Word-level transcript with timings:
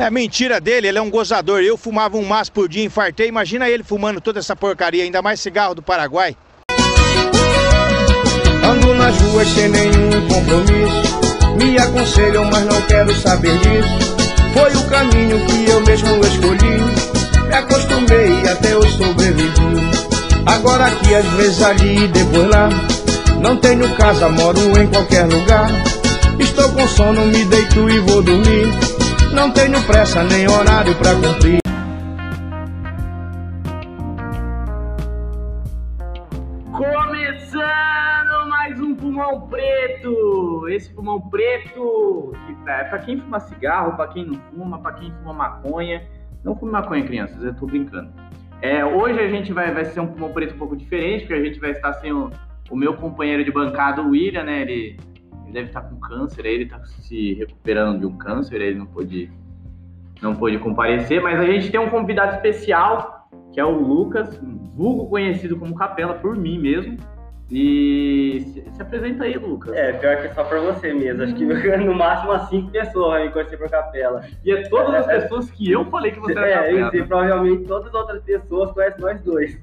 É 0.00 0.10
mentira 0.10 0.60
dele, 0.60 0.86
ele 0.86 0.98
é 0.98 1.02
um 1.02 1.10
gozador. 1.10 1.60
Eu 1.60 1.76
fumava 1.76 2.16
um 2.16 2.24
maço 2.24 2.52
por 2.52 2.68
dia, 2.68 2.84
infartei. 2.84 3.26
Imagina 3.26 3.68
ele 3.68 3.82
fumando 3.82 4.20
toda 4.20 4.38
essa 4.38 4.54
porcaria, 4.54 5.02
ainda 5.02 5.20
mais 5.20 5.40
cigarro 5.40 5.74
do 5.74 5.82
Paraguai. 5.82 6.36
Ando 8.64 8.94
nas 8.94 9.20
ruas 9.20 9.48
sem 9.48 9.68
nenhum 9.68 10.28
compromisso. 10.28 11.56
Me 11.56 11.76
aconselham, 11.78 12.44
mas 12.44 12.64
não 12.64 12.80
quero 12.82 13.12
saber 13.16 13.58
disso. 13.58 14.16
Foi 14.52 14.72
o 14.76 14.88
caminho 14.88 15.44
que 15.46 15.68
eu 15.68 15.80
mesmo 15.80 16.24
escolhi. 16.24 16.78
Me 17.48 17.54
acostumei 17.54 18.48
até 18.48 18.74
eu 18.74 18.82
sobrevivi. 18.82 19.50
Agora 20.46 20.86
aqui, 20.86 21.14
às 21.14 21.26
vezes 21.32 21.60
ali, 21.60 22.06
depois 22.06 22.48
lá. 22.48 22.68
Não 23.40 23.56
tenho 23.56 23.92
casa, 23.96 24.28
moro 24.28 24.60
em 24.78 24.86
qualquer 24.86 25.26
lugar. 25.26 25.68
Estou 26.38 26.68
com 26.72 26.86
sono, 26.86 27.26
me 27.26 27.44
deito 27.46 27.90
e 27.90 27.98
vou 27.98 28.22
dormir. 28.22 28.97
Não 29.38 29.52
tenho 29.52 29.80
pressa 29.86 30.24
nem 30.24 30.48
horário 30.50 30.92
pra 30.96 31.14
cumprir. 31.14 31.60
Começando 36.72 38.48
mais 38.48 38.80
um 38.80 38.96
pulmão 38.96 39.42
preto. 39.42 40.68
Esse 40.68 40.92
pulmão 40.92 41.20
preto 41.20 42.32
que 42.48 42.54
tá, 42.64 42.78
é 42.78 42.84
pra 42.84 42.98
quem 42.98 43.20
fuma 43.20 43.38
cigarro, 43.38 43.94
pra 43.94 44.08
quem 44.08 44.26
não 44.26 44.40
fuma, 44.50 44.80
pra 44.80 44.94
quem 44.94 45.12
fuma 45.22 45.32
maconha. 45.32 46.02
Não 46.42 46.56
fume 46.56 46.72
maconha, 46.72 47.04
crianças, 47.04 47.40
eu 47.40 47.54
tô 47.54 47.64
brincando. 47.64 48.10
É, 48.60 48.84
hoje 48.84 49.20
a 49.20 49.28
gente 49.28 49.52
vai, 49.52 49.72
vai 49.72 49.84
ser 49.84 50.00
um 50.00 50.08
pulmão 50.08 50.32
preto 50.32 50.56
um 50.56 50.58
pouco 50.58 50.76
diferente, 50.76 51.20
porque 51.20 51.34
a 51.34 51.44
gente 51.44 51.60
vai 51.60 51.70
estar 51.70 51.92
sem 51.92 52.12
o, 52.12 52.28
o 52.68 52.76
meu 52.76 52.94
companheiro 52.94 53.44
de 53.44 53.52
bancada, 53.52 54.02
o 54.02 54.10
William, 54.10 54.42
né? 54.42 54.62
Ele, 54.62 54.98
ele 55.48 55.52
deve 55.52 55.68
estar 55.68 55.80
com 55.80 55.96
câncer, 55.96 56.44
aí 56.44 56.54
ele 56.54 56.66
tá 56.66 56.78
se 56.84 57.34
recuperando 57.34 58.00
de 58.00 58.06
um 58.06 58.16
câncer, 58.16 58.60
aí 58.60 58.68
ele 58.68 58.78
não 58.78 58.86
pôde, 58.86 59.30
não 60.20 60.36
pôde 60.36 60.58
comparecer, 60.58 61.22
mas 61.22 61.40
a 61.40 61.44
gente 61.44 61.70
tem 61.70 61.80
um 61.80 61.88
convidado 61.88 62.36
especial, 62.36 63.28
que 63.52 63.58
é 63.58 63.64
o 63.64 63.70
Lucas, 63.70 64.38
vulgo 64.74 65.08
conhecido 65.08 65.56
como 65.56 65.74
Capela 65.74 66.14
por 66.14 66.36
mim 66.36 66.58
mesmo. 66.58 66.98
E 67.50 68.40
se, 68.52 68.62
se 68.72 68.82
apresenta 68.82 69.24
aí, 69.24 69.38
Lucas. 69.38 69.74
É, 69.74 69.94
pior 69.94 70.20
que 70.20 70.34
só 70.34 70.44
pra 70.44 70.60
você 70.60 70.92
mesmo. 70.92 71.22
Acho 71.22 71.34
que 71.34 71.46
no 71.78 71.94
máximo 71.94 72.32
umas 72.32 72.46
5 72.50 72.70
pessoas 72.70 73.08
vai 73.08 73.24
me 73.24 73.32
conhecer 73.32 73.56
por 73.56 73.70
capela. 73.70 74.22
E 74.44 74.52
é 74.52 74.68
todas 74.68 74.94
as 74.96 75.06
pessoas 75.06 75.50
que 75.52 75.72
eu 75.72 75.82
falei 75.86 76.12
que 76.12 76.20
você 76.20 76.38
era 76.38 76.66
É, 76.68 76.78
Capela. 76.78 76.96
e 76.96 77.06
provavelmente 77.06 77.64
todas 77.64 77.86
as 77.88 77.94
outras 77.94 78.22
pessoas 78.22 78.70
conhecem 78.72 79.00
nós 79.00 79.22
dois. 79.22 79.58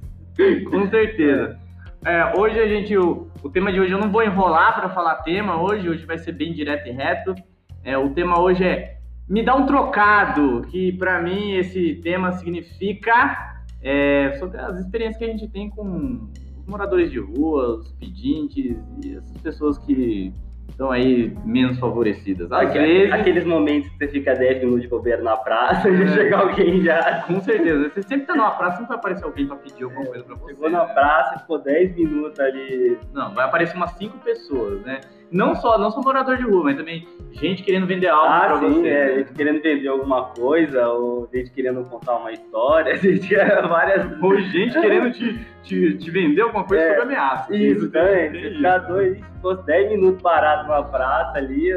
Com 0.68 0.90
certeza. 0.90 1.60
É, 2.06 2.38
hoje 2.38 2.60
a 2.60 2.68
gente, 2.68 2.96
o, 2.96 3.28
o 3.42 3.50
tema 3.50 3.74
de 3.74 3.80
hoje 3.80 3.92
eu 3.92 3.98
não 3.98 4.12
vou 4.12 4.22
enrolar 4.22 4.76
para 4.76 4.90
falar 4.90 5.24
tema 5.24 5.60
hoje, 5.60 5.90
hoje 5.90 6.06
vai 6.06 6.20
ser 6.20 6.34
bem 6.34 6.54
direto 6.54 6.88
e 6.88 6.92
reto. 6.92 7.34
É, 7.84 7.98
o 7.98 8.12
tema 8.12 8.40
hoje 8.40 8.64
é 8.64 9.00
me 9.28 9.42
dá 9.42 9.56
um 9.56 9.66
trocado, 9.66 10.62
que 10.70 10.92
para 10.92 11.20
mim 11.20 11.54
esse 11.54 11.96
tema 12.04 12.32
significa 12.34 13.58
é, 13.82 14.34
sobre 14.38 14.60
as 14.60 14.78
experiências 14.78 15.18
que 15.18 15.26
a 15.26 15.30
gente 15.30 15.48
tem 15.48 15.68
com 15.68 16.30
os 16.60 16.66
moradores 16.68 17.10
de 17.10 17.18
rua, 17.18 17.80
os 17.80 17.92
pedintes 17.94 18.78
e 19.04 19.16
essas 19.16 19.38
pessoas 19.42 19.80
que 19.80 20.32
estão 20.70 20.92
aí 20.92 21.34
menos 21.46 21.80
favorecidas. 21.80 22.52
Às 22.52 22.62
Aquele- 22.70 22.86
vezes, 22.88 23.14
Aqueles 23.14 23.46
momentos 23.46 23.90
que 23.90 23.98
você 23.98 24.08
fica 24.10 24.34
10 24.34 24.60
minutos 24.60 24.82
de 24.82 24.88
bobeira 24.88 25.22
na 25.22 25.38
praça 25.38 25.90
e 25.90 26.04
É. 26.04 26.08
chega 26.14 26.38
alguém 26.38 26.82
já. 26.82 27.24
com 27.28 27.40
certeza, 27.42 27.90
você 27.90 28.02
sempre 28.04 28.26
tá 28.28 28.36
numa 28.36 28.52
praça, 28.52 28.78
sempre 28.78 28.90
vai 28.90 28.98
aparecer 28.98 29.24
alguém 29.26 29.48
para 29.48 29.56
pedir 29.58 29.84
alguma 29.84 30.06
coisa 30.06 30.24
para 30.24 30.36
você. 30.36 30.54
Chegou 30.54 30.70
na 30.70 30.86
né? 30.86 30.94
praça, 30.94 31.40
ficou 31.40 31.60
10 31.60 31.96
minutos 31.96 32.40
ali. 32.40 32.98
Não, 33.14 33.34
vai 33.34 33.46
aparecer 33.46 33.76
umas 33.78 33.92
cinco 33.92 34.18
pessoas, 34.20 34.82
né? 34.82 35.00
Não 35.32 35.56
só, 35.56 35.78
não 35.78 35.90
só 35.92 36.02
morador 36.02 36.38
de 36.38 36.44
rua, 36.44 36.64
mas 36.66 36.78
também 36.78 37.08
gente 37.32 37.64
querendo 37.64 37.86
vender 37.86 38.08
algo 38.08 38.28
Ah, 38.28 38.40
pra 38.46 38.60
sim, 38.60 38.82
você. 38.82 38.88
é, 38.88 39.06
né? 39.08 39.16
gente 39.18 39.34
querendo 39.34 39.62
vender 39.62 39.88
alguma 39.88 40.26
coisa, 40.26 40.88
ou 40.88 41.28
gente 41.34 41.52
querendo 41.52 41.84
contar 41.90 42.16
uma 42.18 42.32
história, 42.32 42.96
gente 42.98 43.36
várias. 43.36 44.06
Ou 44.22 44.38
gente 44.40 44.80
querendo 44.80 45.12
te, 45.12 45.40
te, 45.64 45.98
te 45.98 46.12
vender 46.12 46.42
alguma 46.42 46.64
coisa 46.64 46.84
É, 46.84 46.88
sobre 46.90 47.04
ameaça. 47.16 47.56
Isso, 47.56 47.92
também. 47.92 48.32
tem 48.32 48.42
Você 48.42 48.56
ficar 48.56 48.78
dois, 48.80 49.18
se 49.18 49.24
fosse 49.42 49.66
10 49.66 49.90
minutos 49.92 50.22
parado 50.22 50.68
numa 50.68 50.84
praça 50.84 51.38
ali, 51.38 51.70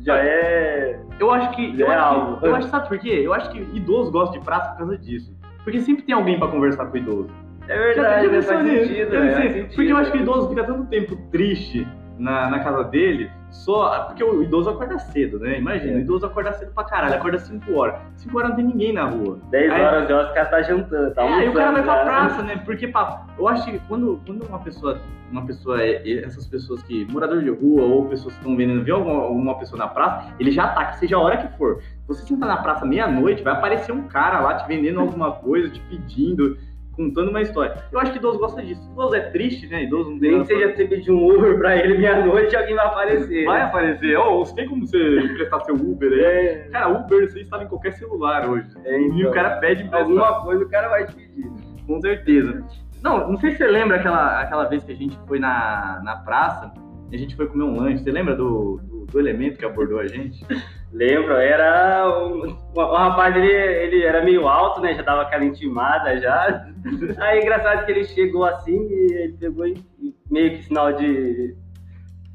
já 0.00 0.16
é. 0.18 1.00
Eu 1.18 1.30
acho 1.30 1.50
que. 1.56 1.80
Eu 1.80 1.90
É 1.90 1.94
acho, 1.94 2.14
algo. 2.14 2.40
que, 2.40 2.46
eu 2.46 2.54
acho, 2.56 2.68
sabe 2.68 2.88
por 2.88 2.98
quê? 2.98 3.20
Eu 3.24 3.32
acho 3.32 3.50
que 3.50 3.58
idoso 3.74 4.10
gosta 4.12 4.38
de 4.38 4.44
praça 4.44 4.70
por 4.72 4.78
causa 4.78 4.98
disso. 4.98 5.34
Porque 5.64 5.80
sempre 5.80 6.02
tem 6.02 6.14
alguém 6.14 6.38
pra 6.38 6.48
conversar 6.48 6.86
com 6.86 6.94
o 6.94 6.96
idoso. 6.98 7.30
É 7.68 7.76
verdade, 7.76 8.26
Já- 8.26 8.32
já 8.32 8.36
né? 8.36 8.42
faz 8.42 8.66
sentido, 8.66 9.10
né? 9.10 9.20
sei, 9.20 9.32
Faz 9.42 9.52
sentido. 9.52 9.74
Porque 9.76 9.92
eu 9.92 9.96
acho 9.98 10.12
que 10.12 10.18
o 10.18 10.20
idoso 10.22 10.48
fica 10.50 10.64
tanto 10.64 10.84
tempo 10.86 11.16
triste 11.30 11.86
na, 12.18 12.50
na 12.50 12.58
casa 12.60 12.84
dele, 12.84 13.30
só. 13.50 14.04
Porque 14.04 14.22
o 14.22 14.42
idoso 14.42 14.68
acorda 14.70 14.98
cedo, 14.98 15.38
né? 15.38 15.58
Imagina, 15.58 15.92
É. 15.92 15.96
o 15.96 16.00
idoso 16.00 16.26
acorda 16.26 16.52
cedo 16.52 16.72
pra 16.74 16.84
caralho, 16.84 17.14
acorda 17.14 17.38
5 17.38 17.72
horas. 17.74 17.96
5 18.16 18.36
horas 18.36 18.50
não 18.50 18.56
tem 18.56 18.64
ninguém 18.66 18.92
na 18.92 19.04
rua. 19.04 19.38
10 19.50 19.72
Aí- 19.72 19.80
horas 19.82 20.10
horas 20.10 20.30
o 20.30 20.34
cara 20.34 20.46
tá 20.48 20.62
jantando, 20.62 21.14
tá 21.14 21.22
É, 21.24 21.32
aí 21.34 21.48
o 21.48 21.52
cara 21.54 21.72
vai 21.72 21.82
pra 21.82 21.96
já. 21.96 22.04
praça, 22.04 22.42
né? 22.42 22.60
Porque 22.64 22.88
pá, 22.88 23.26
eu 23.38 23.48
acho 23.48 23.64
que 23.70 23.78
quando, 23.88 24.20
quando 24.26 24.42
uma 24.44 24.58
pessoa, 24.58 24.98
uma 25.30 25.44
pessoa, 25.46 25.82
é- 25.82 26.02
é- 26.08 26.24
essas 26.24 26.46
pessoas 26.46 26.82
que, 26.82 27.06
morador 27.10 27.42
de 27.42 27.50
rua 27.50 27.82
ou 27.82 28.06
pessoas 28.06 28.34
que 28.34 28.40
estão 28.40 28.56
vendendo, 28.56 28.82
vê 28.82 28.90
alguma, 28.90 29.22
alguma 29.24 29.58
pessoa 29.58 29.78
na 29.78 29.88
praça, 29.88 30.32
ele 30.40 30.50
já 30.50 30.68
tá, 30.68 30.86
que 30.86 30.98
seja 30.98 31.16
a 31.16 31.20
hora 31.20 31.36
que 31.36 31.56
for. 31.58 31.80
Você 32.06 32.26
sentar 32.26 32.48
na 32.48 32.56
praça 32.56 32.84
meia-noite, 32.86 33.42
vai 33.42 33.52
aparecer 33.52 33.92
um 33.92 34.02
cara 34.08 34.40
lá 34.40 34.54
te 34.54 34.66
vendendo 34.66 35.00
alguma 35.00 35.32
coisa, 35.32 35.68
te 35.68 35.80
pedindo, 35.90 36.56
contando 36.98 37.28
uma 37.30 37.40
história. 37.40 37.74
Eu 37.92 38.00
acho 38.00 38.12
que 38.12 38.18
idoso 38.18 38.38
gosta 38.38 38.60
disso. 38.60 38.82
Idoso 38.92 39.14
é 39.14 39.20
triste, 39.30 39.66
né? 39.68 39.84
Idoso 39.84 40.10
não 40.10 40.18
tem 40.18 40.32
Nem 40.32 40.44
seja 40.44 40.74
você 40.74 40.84
pedir 40.84 41.12
um 41.12 41.24
Uber 41.26 41.56
pra 41.56 41.76
ele 41.76 41.96
meia-noite, 41.96 42.54
alguém 42.56 42.74
vai 42.74 42.86
aparecer. 42.86 43.44
Vai 43.46 43.62
aparecer. 43.62 44.18
Ô, 44.18 44.44
você 44.44 44.54
tem 44.56 44.68
como 44.68 44.86
você 44.86 45.20
emprestar 45.20 45.64
seu 45.64 45.74
Uber 45.76 46.12
aí? 46.12 46.20
É, 46.20 46.68
Cara, 46.72 46.88
Uber 46.88 47.30
você 47.30 47.40
instala 47.40 47.62
em 47.64 47.68
qualquer 47.68 47.92
celular 47.92 48.48
hoje. 48.50 48.66
é, 48.84 49.00
E 49.00 49.06
então, 49.06 49.30
o 49.30 49.32
cara 49.32 49.56
pede 49.58 49.84
emprestado. 49.84 50.02
alguma 50.10 50.42
coisa 50.42 50.64
o 50.64 50.68
cara 50.68 50.88
vai 50.88 51.06
te 51.06 51.14
pedir. 51.14 51.50
Com 51.86 52.00
certeza. 52.00 52.62
Não, 53.02 53.30
não 53.30 53.38
sei 53.38 53.52
se 53.52 53.58
você 53.58 53.66
lembra 53.68 53.96
aquela, 53.96 54.40
aquela 54.40 54.64
vez 54.64 54.82
que 54.82 54.90
a 54.92 54.96
gente 54.96 55.16
foi 55.28 55.38
na, 55.38 56.00
na 56.04 56.16
praça 56.16 56.72
e 57.12 57.14
a 57.16 57.18
gente 57.18 57.36
foi 57.36 57.46
comer 57.46 57.62
um 57.64 57.78
lanche. 57.80 58.02
Você 58.02 58.10
lembra 58.10 58.34
do, 58.34 58.80
do, 58.82 58.97
do 59.10 59.18
elemento 59.18 59.58
que 59.58 59.64
abordou 59.64 60.00
a 60.00 60.06
gente? 60.06 60.44
Lembro, 60.92 61.34
era 61.34 62.08
um, 62.08 62.56
o, 62.74 62.80
o 62.80 62.94
rapaz, 62.94 63.36
ele, 63.36 63.50
ele 63.50 64.04
era 64.04 64.24
meio 64.24 64.48
alto, 64.48 64.80
né? 64.80 64.94
Já 64.94 65.02
dava 65.02 65.22
aquela 65.22 65.44
intimada 65.44 66.18
já. 66.18 66.66
Aí 67.18 67.40
engraçado 67.40 67.84
que 67.84 67.92
ele 67.92 68.04
chegou 68.04 68.44
assim 68.44 68.88
e 68.90 69.12
ele 69.12 69.32
pegou 69.34 69.66
e, 69.66 69.82
meio 70.30 70.52
que 70.52 70.64
sinal 70.64 70.92
de 70.92 71.54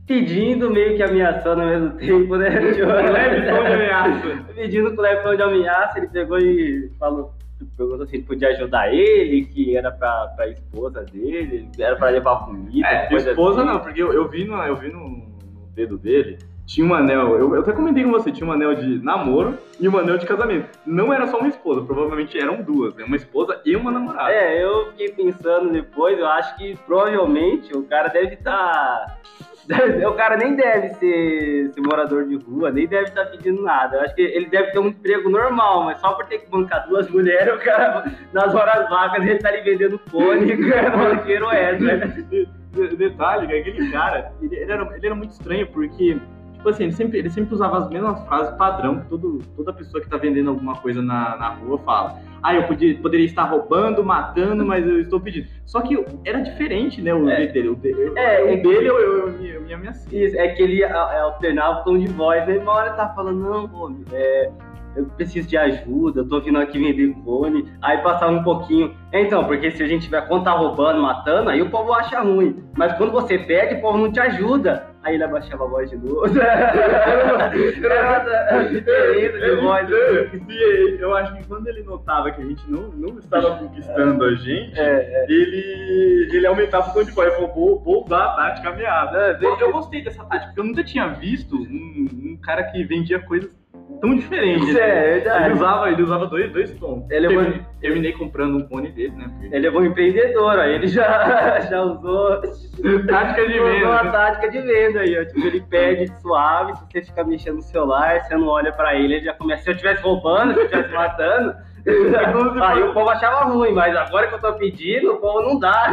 pedindo, 0.05 0.69
meio 0.69 0.95
que 0.95 1.03
ameaçando 1.03 1.61
ao 1.61 1.67
mesmo 1.67 1.91
tempo, 1.97 2.35
né? 2.35 2.49
Leve 2.59 3.49
tom 3.49 3.63
de 3.63 3.73
ameaça. 3.73 4.53
Pedindo 4.53 4.95
com 4.95 5.01
leve 5.01 5.23
tom 5.23 5.35
de 5.35 5.41
ameaça, 5.41 5.97
ele 5.97 6.07
pegou 6.07 6.37
e 6.37 6.91
falou, 6.99 7.33
perguntou 7.77 8.05
se 8.05 8.17
ele 8.17 8.23
podia 8.23 8.49
ajudar 8.49 8.93
ele, 8.93 9.45
que 9.45 9.75
era 9.75 9.91
pra, 9.91 10.27
pra 10.35 10.47
esposa 10.47 11.03
dele, 11.03 11.69
era 11.79 11.95
pra 11.95 12.09
levar 12.09 12.45
comida. 12.45 12.87
É, 12.87 13.15
esposa 13.15 13.61
assim. 13.61 13.71
não, 13.71 13.79
porque 13.79 14.01
eu, 14.01 14.13
eu 14.13 14.27
vi, 14.27 14.45
no, 14.45 14.55
eu 14.63 14.75
vi 14.75 14.91
no, 14.91 15.07
no 15.07 15.67
dedo 15.73 15.97
dele, 15.97 16.37
tinha 16.65 16.87
um 16.87 16.93
anel, 16.93 17.37
eu, 17.37 17.55
eu 17.55 17.61
até 17.61 17.71
comentei 17.73 18.03
com 18.03 18.11
você, 18.11 18.31
tinha 18.31 18.47
um 18.47 18.51
anel 18.51 18.73
de 18.75 19.03
namoro 19.03 19.57
e 19.79 19.87
um 19.87 19.97
anel 19.97 20.17
de 20.17 20.25
casamento. 20.25 20.69
Não 20.85 21.13
era 21.13 21.27
só 21.27 21.37
uma 21.39 21.49
esposa, 21.49 21.81
provavelmente 21.81 22.39
eram 22.39 22.61
duas, 22.61 22.95
né? 22.95 23.03
Uma 23.03 23.17
esposa 23.17 23.59
e 23.65 23.75
uma 23.75 23.91
namorada. 23.91 24.31
É, 24.31 24.63
eu 24.63 24.87
fiquei 24.91 25.09
pensando 25.11 25.69
depois, 25.71 26.17
eu 26.17 26.25
acho 26.27 26.55
que 26.57 26.75
provavelmente 26.85 27.75
o 27.75 27.83
cara 27.83 28.07
deve 28.07 28.35
estar. 28.35 29.17
o 30.07 30.13
cara 30.13 30.35
nem 30.37 30.55
deve 30.55 30.89
ser, 30.95 31.71
ser 31.73 31.81
morador 31.81 32.25
de 32.25 32.35
rua, 32.35 32.71
nem 32.71 32.87
deve 32.87 33.09
estar 33.09 33.25
pedindo 33.25 33.61
nada. 33.61 33.97
Eu 33.97 34.01
acho 34.01 34.15
que 34.15 34.21
ele 34.21 34.45
deve 34.47 34.71
ter 34.71 34.79
um 34.79 34.87
emprego 34.87 35.29
normal, 35.29 35.83
mas 35.85 35.99
só 35.99 36.13
por 36.13 36.25
ter 36.25 36.39
que 36.39 36.49
bancar 36.49 36.87
duas 36.87 37.09
mulheres, 37.09 37.53
o 37.55 37.59
cara, 37.59 38.05
nas 38.33 38.53
horas 38.55 38.89
vagas, 38.89 39.25
ele 39.25 39.39
tá 39.39 39.49
ali 39.49 39.61
vendendo 39.61 39.99
fone, 40.09 40.45
ganhando 40.55 41.21
dinheiro 41.23 41.49
extra. 41.49 42.07
De- 42.23 42.45
de- 42.89 42.95
Detalhe, 42.97 43.45
que 43.45 43.53
aquele 43.53 43.91
cara, 43.91 44.31
ele, 44.41 44.55
ele 44.55 44.71
era, 44.71 44.95
ele 44.97 45.05
era 45.05 45.13
muito 45.13 45.29
estranho, 45.29 45.67
porque, 45.67 46.17
tipo 46.63 46.69
assim, 46.69 46.83
ele 46.83 46.91
sempre, 46.93 47.19
ele 47.19 47.29
sempre 47.29 47.53
usava 47.53 47.77
as 47.79 47.89
mesmas 47.89 48.25
frases 48.25 48.55
padrão 48.55 49.01
que 49.01 49.07
todo, 49.07 49.39
toda 49.55 49.73
pessoa 49.73 50.01
que 50.01 50.09
tá 50.09 50.15
vendendo 50.15 50.49
alguma 50.49 50.75
coisa 50.75 51.01
na, 51.01 51.35
na 51.35 51.49
rua 51.49 51.77
fala. 51.79 52.15
Ah, 52.41 52.55
eu 52.55 52.63
podia, 52.63 52.97
poderia 52.97 53.25
estar 53.25 53.43
roubando, 53.43 54.03
matando, 54.03 54.65
mas 54.65 54.85
eu 54.87 55.01
estou 55.01 55.19
pedindo. 55.19 55.47
Só 55.65 55.81
que 55.81 56.01
era 56.25 56.39
diferente, 56.39 57.01
né, 57.01 57.13
o 57.13 57.29
É. 57.29 57.47
dele. 57.47 57.69
O, 57.69 57.75
dele, 57.75 58.13
É, 58.17 58.43
o 58.43 58.47
é 58.49 58.57
dele 58.57 58.87
eu, 58.89 58.97
eu, 58.99 59.27
eu, 59.27 59.33
me- 59.33 59.49
eu 59.49 59.61
me 59.61 59.73
ameacei. 59.73 60.23
Isso, 60.25 60.37
é 60.39 60.47
que 60.49 60.61
ele 60.63 60.83
a- 60.85 61.23
alternava 61.23 61.81
o 61.81 61.83
tom 61.83 61.97
de 61.97 62.07
voz, 62.07 62.47
né? 62.47 62.57
Uma 62.57 62.71
hora 62.71 62.87
ele 62.87 62.95
tá 62.95 63.09
falando, 63.09 63.39
não, 63.39 63.67
pô, 63.67 63.91
é, 64.13 64.49
eu 64.95 65.05
preciso 65.05 65.47
de 65.47 65.57
ajuda, 65.57 66.21
eu 66.21 66.27
tô 66.29 66.39
vindo 66.39 66.59
aqui 66.59 66.79
vender 66.79 67.13
clone. 67.23 67.65
Aí 67.81 67.97
passava 67.99 68.31
um 68.31 68.43
pouquinho. 68.43 68.93
É, 69.11 69.21
então, 69.21 69.43
porque 69.45 69.71
se 69.71 69.81
a 69.83 69.87
gente 69.87 70.03
tiver 70.03 70.21
quando 70.27 70.43
tá 70.45 70.51
roubando, 70.51 71.01
matando, 71.01 71.49
aí 71.49 71.61
o 71.61 71.69
povo 71.69 71.93
acha 71.93 72.19
ruim. 72.21 72.63
Mas 72.77 72.93
quando 72.97 73.11
você 73.11 73.37
pede, 73.37 73.75
o 73.75 73.81
povo 73.81 73.97
não 73.97 74.11
te 74.11 74.19
ajuda. 74.19 74.92
Aí 75.03 75.15
ele 75.15 75.23
abaixava 75.23 75.65
a 75.65 75.67
voz 75.67 75.89
de 75.89 75.97
novo. 75.97 76.23
Era 76.39 77.49
diferença 78.69 79.39
de 79.39 79.55
voz. 79.61 79.89
E 79.89 80.97
eu 80.99 81.15
acho 81.15 81.35
que 81.35 81.43
quando 81.45 81.67
ele 81.67 81.83
notava 81.83 82.31
que 82.31 82.41
a 82.41 82.45
gente 82.45 82.63
não, 82.71 82.83
não 82.89 83.19
estava 83.19 83.57
conquistando 83.57 84.23
a 84.23 84.33
gente, 84.35 84.79
É, 84.79 85.25
ele, 85.27 86.29
ele 86.31 86.47
aumentava 86.47 86.89
o 86.89 86.93
tom 86.93 87.03
de 87.03 87.11
voz. 87.11 87.27
Ele 87.27 87.35
falou, 87.35 87.53
vou, 87.53 87.79
vou 87.79 88.05
usar 88.05 88.23
a 88.23 88.35
tática 88.35 88.69
ameaça. 88.69 89.17
É, 89.17 89.37
Eu, 89.41 89.59
eu 89.59 89.71
gostei 89.71 90.03
dessa 90.03 90.23
tática, 90.23 90.47
porque 90.47 90.59
eu 90.61 90.65
nunca 90.65 90.83
tinha 90.83 91.07
visto 91.09 91.55
um, 91.55 92.07
um 92.31 92.37
cara 92.41 92.63
que 92.63 92.83
vendia 92.83 93.19
coisas 93.19 93.51
tão 94.03 94.15
diferente. 94.15 94.65
Isso 94.69 94.77
é 94.77 95.13
verdade. 95.13 95.45
Ele 95.45 95.53
usava, 95.53 95.89
ele 95.91 96.03
usava 96.03 96.27
dois, 96.27 96.51
dois 96.51 96.73
tons. 96.75 97.09
Ele 97.09 97.25
é 97.25 97.29
terminei, 97.29 97.59
bom. 97.59 97.65
terminei 97.79 98.11
comprando 98.11 98.57
um 98.57 98.67
cone 98.67 98.91
dele, 98.91 99.13
né? 99.15 99.25
porque- 99.31 99.55
Ele 99.55 99.67
é 99.67 99.71
bom 99.71 99.83
empreendedor, 99.83 100.57
ó. 100.59 100.63
Ele 100.63 100.87
já, 100.87 101.59
já 101.71 101.81
usou. 101.81 102.41
Tática 103.07 103.47
de 103.47 103.53
usou 103.59 103.71
venda. 103.71 103.87
uma 103.89 104.11
tática 104.11 104.49
de 104.51 104.61
venda 104.61 104.99
aí, 104.99 105.17
ó. 105.19 105.25
Tipo, 105.25 105.47
ele 105.47 105.61
perde 105.61 106.11
suave, 106.21 106.75
se 106.75 106.83
você 106.91 107.01
ficar 107.03 107.23
mexendo 107.23 107.55
no 107.55 107.61
celular, 107.61 108.19
você 108.21 108.35
não 108.35 108.47
olha 108.47 108.73
pra 108.73 108.93
ele, 108.95 109.15
ele 109.15 109.25
já 109.25 109.33
começa. 109.33 109.63
Se 109.63 109.69
eu 109.69 109.73
estivesse 109.73 110.01
roubando, 110.03 110.53
se 110.53 110.59
eu 110.59 110.65
estivesse 110.65 110.93
matando. 110.93 111.55
se 111.83 111.89
aí 111.89 112.31
fosse- 112.33 112.81
o 112.83 112.93
povo 112.93 113.09
achava 113.09 113.45
ruim, 113.45 113.71
mas 113.73 113.95
agora 113.95 114.27
que 114.27 114.35
eu 114.35 114.39
tô 114.41 114.53
pedindo, 114.53 115.13
o 115.13 115.17
povo 115.17 115.41
não 115.41 115.59
dá. 115.59 115.91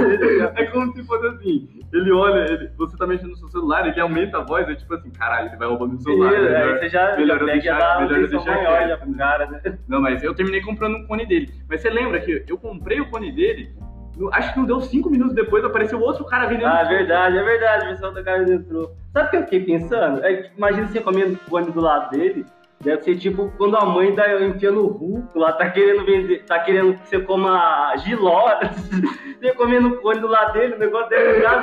É 0.56 0.64
como 0.66 0.92
se 0.92 1.04
fosse 1.04 1.26
assim, 1.26 1.68
ele 1.92 2.12
olha, 2.12 2.50
ele, 2.52 2.70
você 2.76 2.96
tá 2.96 3.06
mexendo 3.06 3.30
no 3.30 3.36
seu 3.36 3.48
celular, 3.48 3.86
ele 3.86 4.00
aumenta 4.00 4.38
a 4.38 4.40
voz, 4.44 4.68
é 4.68 4.74
tipo 4.74 4.94
assim, 4.94 5.10
caralho, 5.10 5.48
ele 5.48 5.56
vai 5.56 5.68
roubar 5.68 5.88
meu 5.88 5.98
celular. 5.98 6.30
aí 6.32 6.40
melhor- 6.40 6.78
você 6.78 6.88
já, 6.88 7.16
melhor 7.16 7.38
já 7.38 7.44
pega 7.46 7.52
deixar- 7.52 8.00
melhor 8.00 8.28
deixar 8.28 8.50
maior 8.50 8.66
quieto. 8.78 8.88
já 8.88 8.96
pro 8.98 9.14
cara, 9.14 9.46
né? 9.46 9.60
Não, 9.88 10.00
mas 10.00 10.22
eu 10.22 10.34
terminei 10.34 10.60
comprando 10.62 10.96
um 10.96 11.06
cone 11.06 11.26
dele. 11.26 11.50
Mas 11.68 11.80
você 11.80 11.90
lembra 11.90 12.20
que 12.20 12.44
eu 12.48 12.56
comprei 12.58 13.00
o 13.00 13.10
cone 13.10 13.32
dele, 13.32 13.70
acho 14.32 14.52
que 14.52 14.58
não 14.58 14.66
deu 14.66 14.80
cinco 14.82 15.08
minutos 15.10 15.34
depois, 15.34 15.64
apareceu 15.64 16.00
outro 16.00 16.24
cara 16.24 16.46
vendendo. 16.46 16.66
Ah, 16.68 16.82
é 16.82 16.88
verdade, 16.88 17.38
é 17.38 17.42
verdade, 17.42 17.86
o 17.86 17.88
pessoal 17.90 18.12
do 18.12 18.22
cara 18.24 18.42
entrou. 18.52 18.90
Sabe 19.12 19.26
o 19.26 19.30
que 19.30 19.36
eu 19.36 19.42
fiquei 19.44 19.64
pensando? 19.64 20.24
É 20.24 20.50
imagina 20.56 20.86
você 20.86 21.00
comendo 21.00 21.36
fone 21.48 21.70
do 21.72 21.80
lado 21.80 22.10
dele. 22.10 22.46
Deve 22.82 23.02
ser 23.02 23.16
tipo 23.18 23.52
quando 23.58 23.76
a 23.76 23.84
mãe 23.84 24.14
tá 24.14 24.40
enfiando 24.42 24.80
o 24.82 24.86
ruco 24.88 25.38
lá, 25.38 25.52
tá 25.52 25.68
querendo 25.68 26.02
vender, 26.06 26.44
tá 26.46 26.58
querendo 26.60 26.94
que 26.94 27.08
você 27.08 27.18
coma 27.20 27.94
giló. 27.98 28.48
Você 29.40 29.54
comendo 29.54 29.98
fone 30.02 30.20
do 30.20 30.26
lado 30.26 30.52
dele, 30.52 30.74
o 30.74 30.78
negócio 30.78 31.08
deve 31.08 31.36
ficar 31.36 31.62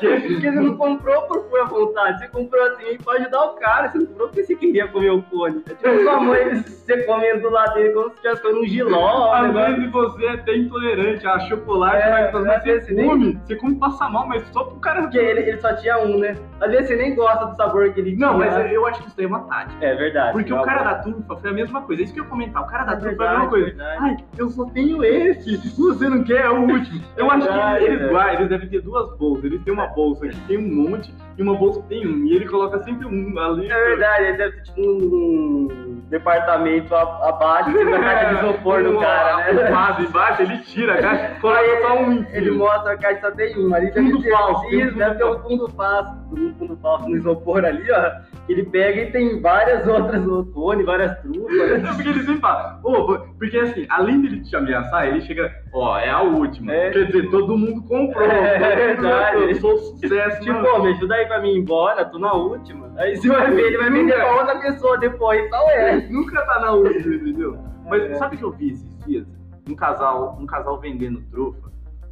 Porque 0.00 0.40
você 0.40 0.50
não 0.50 0.76
comprou 0.76 1.22
por 1.22 1.44
pura 1.44 1.64
vontade, 1.66 2.18
você 2.18 2.26
comprou 2.26 2.62
assim 2.66 2.96
pra 3.04 3.14
ajudar 3.14 3.44
o 3.44 3.48
cara, 3.54 3.88
você 3.88 3.98
não 3.98 4.06
comprou 4.06 4.26
porque 4.28 4.42
você 4.42 4.56
queria 4.56 4.88
comer 4.88 5.10
o 5.10 5.22
fone. 5.30 5.62
É 5.70 5.74
tipo 5.74 6.02
sua 6.02 6.18
mãe, 6.20 6.54
você 6.64 7.02
comendo 7.04 7.42
do 7.42 7.50
lado 7.50 7.74
dele 7.74 7.90
como 7.92 8.08
se 8.08 8.14
estivesse 8.16 8.42
comendo 8.42 8.60
um 8.60 8.66
giló. 8.66 9.32
Às 9.32 9.46
negócio 9.46 9.76
vezes 9.76 9.92
você 9.92 10.24
é 10.26 10.30
até 10.30 10.56
intolerante 10.56 11.26
a 11.28 11.38
chocolate, 11.38 11.96
É, 11.96 12.10
mas 12.10 12.34
às 12.34 12.42
vezes 12.42 12.56
às 12.56 12.64
vezes 12.64 12.86
você 12.88 12.94
nem- 12.94 13.08
come, 13.08 13.40
você 13.46 13.54
come 13.56 13.74
passa 13.76 14.08
mal, 14.08 14.26
mas 14.26 14.42
só 14.48 14.64
pro 14.64 14.80
cara. 14.80 15.02
Porque 15.02 15.18
ele, 15.18 15.40
ele 15.48 15.58
só 15.60 15.72
tinha 15.76 15.96
um, 16.00 16.18
né? 16.18 16.36
Às 16.60 16.70
vezes 16.72 16.88
você 16.88 16.96
nem 16.96 17.14
gosta 17.14 17.46
do 17.46 17.54
sabor 17.54 17.88
que 17.92 18.00
ele 18.00 18.16
tinha. 18.16 18.26
Não, 18.26 18.36
mas 18.38 18.72
eu 18.72 18.84
acho 18.86 19.00
que 19.02 19.06
isso 19.06 19.16
daí 19.16 19.26
é 19.26 19.28
uma 19.28 19.40
tática. 19.40 19.55
É 19.80 19.94
verdade. 19.94 20.32
Porque 20.32 20.52
é 20.52 20.54
o 20.54 20.62
cara 20.62 20.82
da 20.82 20.94
turfa 20.96 21.36
foi 21.36 21.50
a 21.50 21.52
mesma 21.52 21.82
coisa. 21.82 22.02
É 22.02 22.04
isso 22.04 22.14
que 22.14 22.20
eu 22.20 22.24
ia 22.24 22.30
comentar. 22.30 22.62
O 22.62 22.66
cara 22.66 22.84
da 22.84 22.92
É 22.92 22.96
turfa 22.96 23.16
foi 23.16 23.26
a 23.26 23.30
mesma 23.30 23.48
coisa. 23.48 23.66
verdade. 23.66 23.96
Ai, 24.00 24.16
eu 24.38 24.48
só 24.50 24.64
tenho 24.66 25.04
esse. 25.04 25.56
Você 25.76 26.08
não 26.08 26.24
quer? 26.24 26.44
É 26.46 26.50
o 26.50 26.60
último. 26.60 27.02
Eu 27.16 27.30
acho 27.30 27.48
que 27.48 27.84
eles, 27.84 27.98
velho. 27.98 28.10
guardam, 28.10 28.34
eles 28.34 28.48
devem 28.48 28.68
ter 28.68 28.80
duas 28.82 29.16
bolsas. 29.18 29.44
Eles 29.44 29.62
têm 29.62 29.72
uma 29.72 29.86
bolsa 29.88 30.28
que 30.28 30.40
tem 30.42 30.58
um 30.58 30.88
monte 30.88 31.12
e 31.38 31.42
uma 31.42 31.54
bolsa 31.54 31.80
que 31.82 31.88
tem 31.88 32.06
um. 32.06 32.24
E 32.26 32.34
ele 32.34 32.46
coloca 32.46 32.82
sempre 32.82 33.06
um 33.06 33.38
ali. 33.38 33.70
É 33.70 33.84
verdade, 33.84 34.24
ele 34.24 34.36
deve 34.36 34.56
ter 34.56 34.62
tipo 34.62 34.80
um, 34.80 36.02
departamento 36.08 36.94
abaixo 36.94 37.70
assim, 37.70 37.90
da 37.90 37.98
caixa 37.98 38.28
de 38.28 38.34
isopor 38.46 38.82
do 38.82 38.98
cara, 38.98 39.36
né? 39.52 39.62
arrumado 39.62 40.02
embaixo, 40.02 40.42
ele 40.42 40.58
tira 40.58 40.94
a 40.94 41.02
caixa, 41.02 41.34
coloca 41.40 41.80
só 41.82 41.98
um 42.00 42.12
em 42.12 42.26
ele, 42.32 42.50
mostra 42.52 42.92
a 42.92 42.96
caixa 42.96 43.20
só 43.20 43.30
tem 43.32 43.58
um. 43.58 43.74
Ali 43.74 43.90
deve 43.90 44.10
ter, 44.10 44.14
um 44.14 44.22
fundo 44.22 44.94
deve 44.94 45.14
ter 45.16 45.24
um 45.24 45.28
falso. 45.28 45.48
fundo 45.48 45.68
falso, 45.72 46.16
um 46.32 46.54
fundo 46.58 46.76
falso 46.80 47.08
no 47.08 47.16
isopor 47.16 47.64
ali, 47.64 47.90
ó. 47.90 48.35
Ele 48.48 48.62
pega 48.64 49.00
e 49.02 49.10
tem 49.10 49.40
várias 49.40 49.86
outras 49.88 50.24
cone, 50.54 50.84
várias 50.84 51.18
trufas. 51.20 51.82
Não, 51.82 51.94
porque 51.94 52.08
ele 52.08 52.20
sempre 52.20 52.40
fala, 52.40 52.80
"Ô, 52.84 53.18
porque 53.38 53.58
assim, 53.58 53.86
além 53.88 54.20
dele 54.22 54.40
te 54.42 54.54
ameaçar, 54.54 55.08
ele 55.08 55.20
chega, 55.22 55.52
ó, 55.74 55.98
é 55.98 56.08
a 56.10 56.22
última. 56.22 56.72
É. 56.72 56.90
Quer 56.90 57.06
dizer, 57.06 57.28
todo 57.30 57.58
mundo 57.58 57.82
comprou. 57.82 58.22
É 58.24 58.58
todo 58.60 58.78
mundo 58.78 59.02
verdade. 59.02 59.42
Eu 59.42 59.54
sou 59.56 59.76
sucesso, 59.78 60.40
Tipo, 60.40 60.62
mano. 60.62 60.84
me 60.84 60.90
ajuda 60.92 61.14
aí 61.16 61.26
pra 61.26 61.40
mim 61.40 61.54
ir 61.54 61.58
embora, 61.58 62.04
tô 62.04 62.18
na 62.20 62.32
última. 62.34 62.92
Aí 62.96 63.16
você 63.16 63.28
vai 63.28 63.50
ver, 63.50 63.62
ele 63.66 63.78
vai 63.78 63.90
vender 63.90 64.14
pra 64.14 64.36
outra 64.36 64.60
pessoa 64.60 64.96
depois, 64.98 65.50
tal 65.50 65.68
é. 65.70 66.06
Nunca 66.08 66.40
tá 66.46 66.60
na 66.60 66.72
última, 66.72 67.14
entendeu? 67.16 67.58
Mas 67.88 68.02
É. 68.04 68.14
sabe 68.14 68.36
o 68.36 68.38
que 68.38 68.44
eu 68.44 68.52
vi 68.52 68.70
esses 68.70 68.98
dias? 69.04 69.26
Um 69.68 69.74
casal, 69.74 70.38
um 70.40 70.46
casal 70.46 70.78
vendendo 70.78 71.20
trufa. 71.32 71.66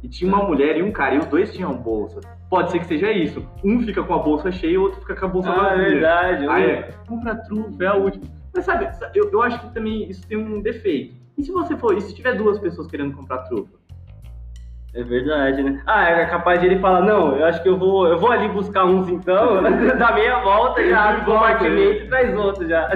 E 0.05 0.07
tinha 0.07 0.31
uma 0.31 0.43
mulher 0.43 0.77
e 0.77 0.83
um 0.83 0.91
cara, 0.91 1.15
e 1.15 1.17
os 1.17 1.25
dois 1.25 1.51
tinham 1.51 1.73
bolsa. 1.73 2.19
Pode 2.47 2.69
ser 2.69 2.77
que 2.77 2.85
seja 2.85 3.11
isso. 3.11 3.43
Um 3.63 3.81
fica 3.81 4.03
com 4.03 4.13
a 4.13 4.19
bolsa 4.19 4.51
cheia 4.51 4.73
e 4.73 4.77
o 4.77 4.83
outro 4.83 5.01
fica 5.01 5.15
com 5.15 5.25
a 5.25 5.29
bolsa 5.29 5.49
Ah, 5.49 5.55
é 5.55 5.77
vazia. 5.77 5.89
verdade. 5.89 6.47
Aí 6.47 6.63
é, 6.63 6.89
compra 7.07 7.35
trufa, 7.35 7.83
é 7.83 7.87
a 7.87 7.95
última. 7.95 8.23
Mas 8.53 8.65
sabe, 8.65 8.87
eu, 9.15 9.31
eu 9.31 9.41
acho 9.41 9.59
que 9.59 9.73
também 9.73 10.07
isso 10.07 10.27
tem 10.27 10.37
um 10.37 10.61
defeito. 10.61 11.15
E 11.35 11.43
se 11.43 11.51
você 11.51 11.75
for, 11.75 11.97
e 11.97 12.01
se 12.01 12.13
tiver 12.13 12.35
duas 12.35 12.59
pessoas 12.59 12.85
querendo 12.85 13.15
comprar 13.15 13.39
trufa? 13.45 13.73
É 14.93 15.01
verdade, 15.01 15.63
né? 15.63 15.81
Ah, 15.87 16.07
é 16.07 16.25
capaz 16.27 16.59
de 16.59 16.67
ele 16.67 16.77
falar, 16.79 17.01
não, 17.01 17.35
eu 17.35 17.45
acho 17.47 17.63
que 17.63 17.67
eu 17.67 17.75
vou, 17.79 18.07
eu 18.07 18.19
vou 18.19 18.31
ali 18.31 18.47
buscar 18.47 18.85
uns 18.85 19.09
então, 19.09 19.63
dá 19.97 20.11
meia 20.13 20.39
volta, 20.43 20.87
já 20.87 21.01
abre 21.09 21.21
o 21.23 21.25
compartimento 21.25 22.03
e 22.03 22.07
traz 22.09 22.37
outro 22.37 22.67
já. 22.69 22.89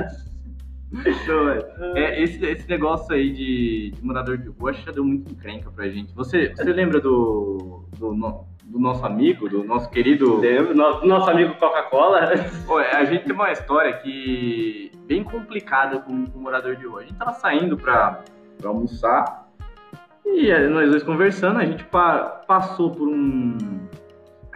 Então, 0.92 1.50
é, 1.50 1.64
é, 1.96 2.24
esse, 2.24 2.44
esse 2.46 2.68
negócio 2.68 3.14
aí 3.14 3.32
de, 3.32 3.92
de 3.92 4.04
morador 4.04 4.38
de 4.38 4.50
rua 4.50 4.74
já 4.74 4.92
deu 4.92 5.04
muito 5.04 5.32
encrenca 5.32 5.70
pra 5.70 5.88
gente. 5.88 6.14
Você, 6.16 6.50
você 6.56 6.64
lembra 6.74 7.00
do, 7.00 7.84
do, 7.98 8.14
no- 8.14 8.48
do 8.64 8.80
nosso 8.80 9.06
amigo, 9.06 9.48
do 9.50 9.64
nosso 9.64 9.90
querido. 9.90 10.40
Lembra? 10.40 10.74
Nosso, 10.74 11.06
nosso 11.06 11.30
amigo 11.30 11.54
Coca-Cola. 11.56 12.22
Pô, 12.66 12.78
a 12.78 13.04
gente 13.06 13.24
tem 13.26 13.34
uma 13.34 13.52
história 13.52 13.94
que 13.98 14.92
bem 15.08 15.24
complicada 15.24 16.00
com, 16.00 16.26
com 16.26 16.38
o 16.40 16.42
morador 16.42 16.76
de 16.76 16.86
rua. 16.86 17.00
A 17.02 17.04
gente 17.04 17.16
tava 17.16 17.34
saindo 17.34 17.76
pra, 17.78 18.24
pra 18.60 18.70
almoçar 18.70 19.48
e 20.26 20.50
é, 20.52 20.68
nós 20.68 20.90
dois 20.90 21.02
conversando, 21.04 21.58
a 21.60 21.66
gente 21.66 21.84
pa- 21.86 22.44
passou 22.48 22.92
por 22.92 23.08
um. 23.08 23.58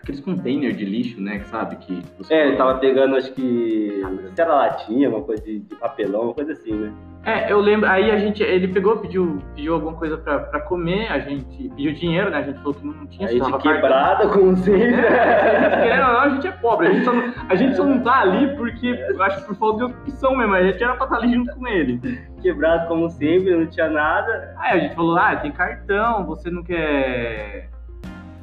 Aqueles 0.03 0.19
containers 0.19 0.77
de 0.77 0.85
lixo, 0.85 1.21
né? 1.21 1.39
que 1.39 1.47
Sabe? 1.47 1.77
Que 1.77 2.03
você 2.17 2.33
É, 2.33 2.47
ele 2.47 2.57
tava 2.57 2.77
pegando, 2.77 3.15
acho 3.15 3.33
que. 3.33 4.03
Se 4.35 4.41
era 4.41 4.53
latinha, 4.53 5.09
uma 5.09 5.21
coisa 5.21 5.41
de, 5.41 5.59
de 5.59 5.75
papelão, 5.75 6.23
uma 6.25 6.33
coisa 6.33 6.51
assim, 6.51 6.73
né? 6.73 6.93
É, 7.25 7.49
eu 7.49 7.59
lembro. 7.59 7.89
Aí 7.89 8.11
a 8.11 8.17
gente, 8.17 8.43
ele 8.43 8.67
pegou, 8.67 8.97
pediu, 8.97 9.39
pediu 9.55 9.75
alguma 9.75 9.93
coisa 9.93 10.17
pra, 10.17 10.39
pra 10.39 10.59
comer, 10.59 11.07
a 11.09 11.19
gente 11.19 11.69
pediu 11.69 11.93
dinheiro, 11.93 12.29
né? 12.29 12.39
A 12.39 12.41
gente 12.41 12.57
falou 12.57 12.73
que 12.73 12.85
não 12.85 13.05
tinha, 13.07 13.29
Aí 13.29 13.39
de 13.39 13.57
quebrada, 13.59 14.27
como 14.27 14.55
sempre. 14.57 14.93
É, 14.93 15.97
não, 15.97 16.19
a 16.19 16.29
gente 16.29 16.47
é 16.47 16.51
pobre. 16.51 16.87
A 16.87 16.91
gente, 16.91 17.05
só 17.05 17.13
não, 17.13 17.33
a 17.47 17.55
gente 17.55 17.75
só 17.77 17.83
não 17.85 17.99
tá 18.01 18.19
ali 18.19 18.55
porque, 18.57 18.87
eu 18.87 19.23
acho 19.23 19.41
que 19.41 19.47
por 19.47 19.55
falta 19.55 19.77
de 19.77 19.83
opção 19.93 20.35
mesmo. 20.35 20.53
A 20.53 20.63
gente 20.63 20.83
era 20.83 20.95
pra 20.95 21.05
estar 21.05 21.17
ali 21.17 21.33
junto 21.33 21.55
com 21.55 21.67
ele. 21.67 22.19
Quebrado 22.41 22.89
como 22.89 23.09
sempre, 23.09 23.55
não 23.55 23.67
tinha 23.67 23.89
nada. 23.89 24.53
Aí 24.57 24.79
a 24.79 24.83
gente 24.83 24.95
falou, 24.95 25.17
ah, 25.17 25.35
tem 25.37 25.51
cartão, 25.51 26.25
você 26.25 26.51
não 26.51 26.61
quer. 26.61 27.69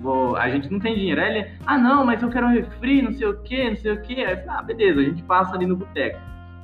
Vou- 0.01 0.37
A 0.37 0.49
gente 0.49 0.71
não 0.73 0.79
tem 0.81 0.95
dinheiro. 0.95 1.21
Aí 1.21 1.37
ele, 1.37 1.49
ah 1.67 1.77
não, 1.79 2.05
mas 2.05 2.23
eu 2.23 2.31
quero 2.31 2.47
um 2.47 2.51
refri, 2.51 3.03
não 3.03 3.13
sei 3.13 3.27
o 3.29 3.37
que, 3.43 3.69
não 3.71 3.77
sei 3.77 3.93
o 3.93 4.01
que. 4.03 4.25
Aí 4.25 4.33
eu 4.33 4.39
falei, 4.39 4.51
ah, 4.59 4.63
beleza, 4.63 5.01
a 5.01 5.05
gente 5.05 5.23
passa 5.23 5.55
ali 5.55 5.67
no 5.67 5.77
boteco. 5.77 6.19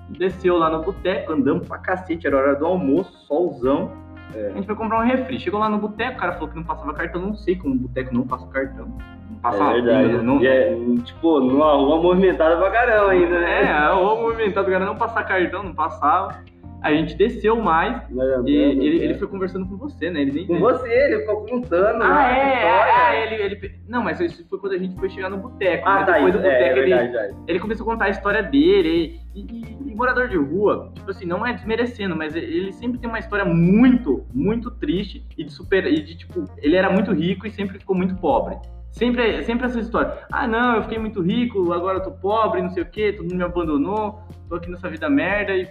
Desceu 0.08 0.56
lá 0.56 0.70
no 0.70 0.82
boteco, 0.82 1.32
andamos 1.32 1.66
pra 1.66 1.78
cacete, 1.78 2.26
era 2.26 2.36
hora 2.36 2.54
do 2.54 2.64
almoço, 2.64 3.12
solzão. 3.26 3.90
É. 4.34 4.48
A 4.48 4.52
gente 4.54 4.66
foi 4.66 4.74
comprar 4.74 5.00
um 5.00 5.04
refri. 5.06 5.38
Chegou 5.38 5.58
lá 5.60 5.68
no 5.68 5.78
boteco, 5.78 6.16
o 6.16 6.20
cara 6.20 6.32
falou 6.34 6.48
que 6.48 6.56
não 6.56 6.64
passava 6.64 6.92
cartão, 6.94 7.20
não 7.20 7.34
sei 7.34 7.56
como 7.56 7.74
o 7.74 7.78
boteco 7.78 8.14
não 8.14 8.26
passa 8.26 8.46
cartão. 8.46 8.86
Não 9.30 9.36
passa 9.40 9.62
é 9.62 9.72
verdade. 9.80 10.24
não, 10.24 10.40
E 10.40 10.46
é, 10.46 10.76
tipo, 11.04 11.40
numa 11.40 11.72
rua 11.74 12.00
movimentada 12.00 12.56
pra 12.56 12.70
caramba 12.70 13.10
ainda, 13.10 13.38
né? 13.40 13.64
É, 13.70 13.90
o 13.90 14.16
movimentado, 14.22 14.68
o 14.68 14.70
cara 14.72 14.84
não 14.84 14.96
passar 14.96 15.24
cartão, 15.24 15.62
não 15.62 15.74
passava. 15.74 16.36
A 16.82 16.92
gente 16.92 17.14
desceu 17.16 17.56
mais 17.56 18.02
andando, 18.12 18.48
e 18.48 18.54
ele, 18.56 18.98
né? 18.98 19.04
ele 19.06 19.14
foi 19.14 19.26
conversando 19.26 19.66
com 19.66 19.76
você, 19.76 20.10
né? 20.10 20.20
Ele 20.20 20.32
nem 20.32 20.46
Com 20.46 20.58
você, 20.60 20.88
ele 20.88 21.20
ficou 21.20 21.44
contando. 21.46 22.02
Ah, 22.02 22.28
é, 22.30 22.70
ah, 22.70 23.16
ele, 23.16 23.34
ele. 23.42 23.74
Não, 23.88 24.02
mas 24.04 24.20
isso 24.20 24.46
foi 24.48 24.58
quando 24.58 24.74
a 24.74 24.78
gente 24.78 24.94
foi 24.96 25.08
chegar 25.08 25.28
no 25.30 25.38
boteco. 25.38 25.88
Ah, 25.88 26.00
né? 26.00 26.04
tá, 26.06 26.12
Depois 26.12 26.34
isso, 26.34 26.42
do 26.42 26.48
boteco 26.48 26.62
é, 26.62 26.68
é 26.68 26.72
ele, 26.72 26.80
verdade, 26.80 27.12
verdade. 27.12 27.36
ele 27.48 27.58
começou 27.58 27.84
a 27.88 27.92
contar 27.92 28.04
a 28.04 28.10
história 28.10 28.42
dele. 28.42 29.20
E, 29.34 29.40
e- 29.40 29.76
e 29.90 29.94
morador 29.94 30.28
de 30.28 30.36
rua, 30.36 30.92
tipo 30.94 31.10
assim, 31.10 31.26
não 31.26 31.44
é 31.44 31.52
desmerecendo, 31.52 32.14
mas 32.14 32.36
ele 32.36 32.72
sempre 32.72 32.98
tem 32.98 33.08
uma 33.08 33.18
história 33.18 33.44
muito, 33.44 34.24
muito 34.32 34.70
triste 34.70 35.26
e 35.36 35.44
de 35.44 35.52
super. 35.52 35.86
E 35.86 36.00
de 36.02 36.16
tipo, 36.16 36.44
ele 36.58 36.76
era 36.76 36.90
muito 36.90 37.12
rico 37.12 37.46
e 37.46 37.50
sempre 37.50 37.78
ficou 37.78 37.96
muito 37.96 38.14
pobre. 38.16 38.56
Sempre, 38.90 39.42
sempre 39.42 39.66
essa 39.66 39.78
história. 39.80 40.12
Ah, 40.32 40.46
não, 40.46 40.76
eu 40.76 40.82
fiquei 40.84 40.98
muito 40.98 41.20
rico, 41.20 41.72
agora 41.72 41.98
eu 41.98 42.02
tô 42.02 42.12
pobre, 42.12 42.62
não 42.62 42.70
sei 42.70 42.82
o 42.82 42.86
quê, 42.86 43.12
todo 43.12 43.24
mundo 43.24 43.36
me 43.36 43.44
abandonou, 43.44 44.20
tô 44.48 44.54
aqui 44.54 44.70
nessa 44.70 44.88
vida 44.88 45.08
merda 45.10 45.52
e. 45.54 45.68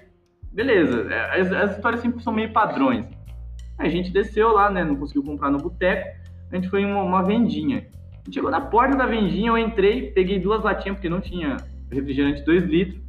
Beleza, 0.56 1.08
é, 1.14 1.42
as, 1.42 1.52
as 1.52 1.76
histórias 1.76 2.02
sempre 2.02 2.24
são 2.24 2.32
meio 2.34 2.52
padrões. 2.54 3.06
A 3.78 3.90
gente 3.90 4.10
desceu 4.12 4.54
lá, 4.54 4.70
né? 4.70 4.84
Não 4.84 4.96
conseguiu 4.96 5.22
comprar 5.24 5.52
no 5.52 5.58
boteco. 5.58 6.08
A 6.52 6.56
gente 6.56 6.70
foi 6.70 6.82
em 6.82 6.86
uma, 6.86 7.04
uma 7.04 7.22
vendinha. 7.24 7.86
A 8.14 8.18
gente 8.26 8.36
chegou 8.36 8.50
na 8.50 8.62
porta 8.62 8.96
da 8.96 9.06
vendinha, 9.06 9.50
eu 9.50 9.58
entrei, 9.58 10.12
peguei 10.12 10.40
duas 10.40 10.64
latinhas, 10.64 10.96
porque 10.96 11.10
não 11.10 11.20
tinha 11.20 11.58
refrigerante 11.92 12.42
2 12.44 12.64
litros. 12.64 13.04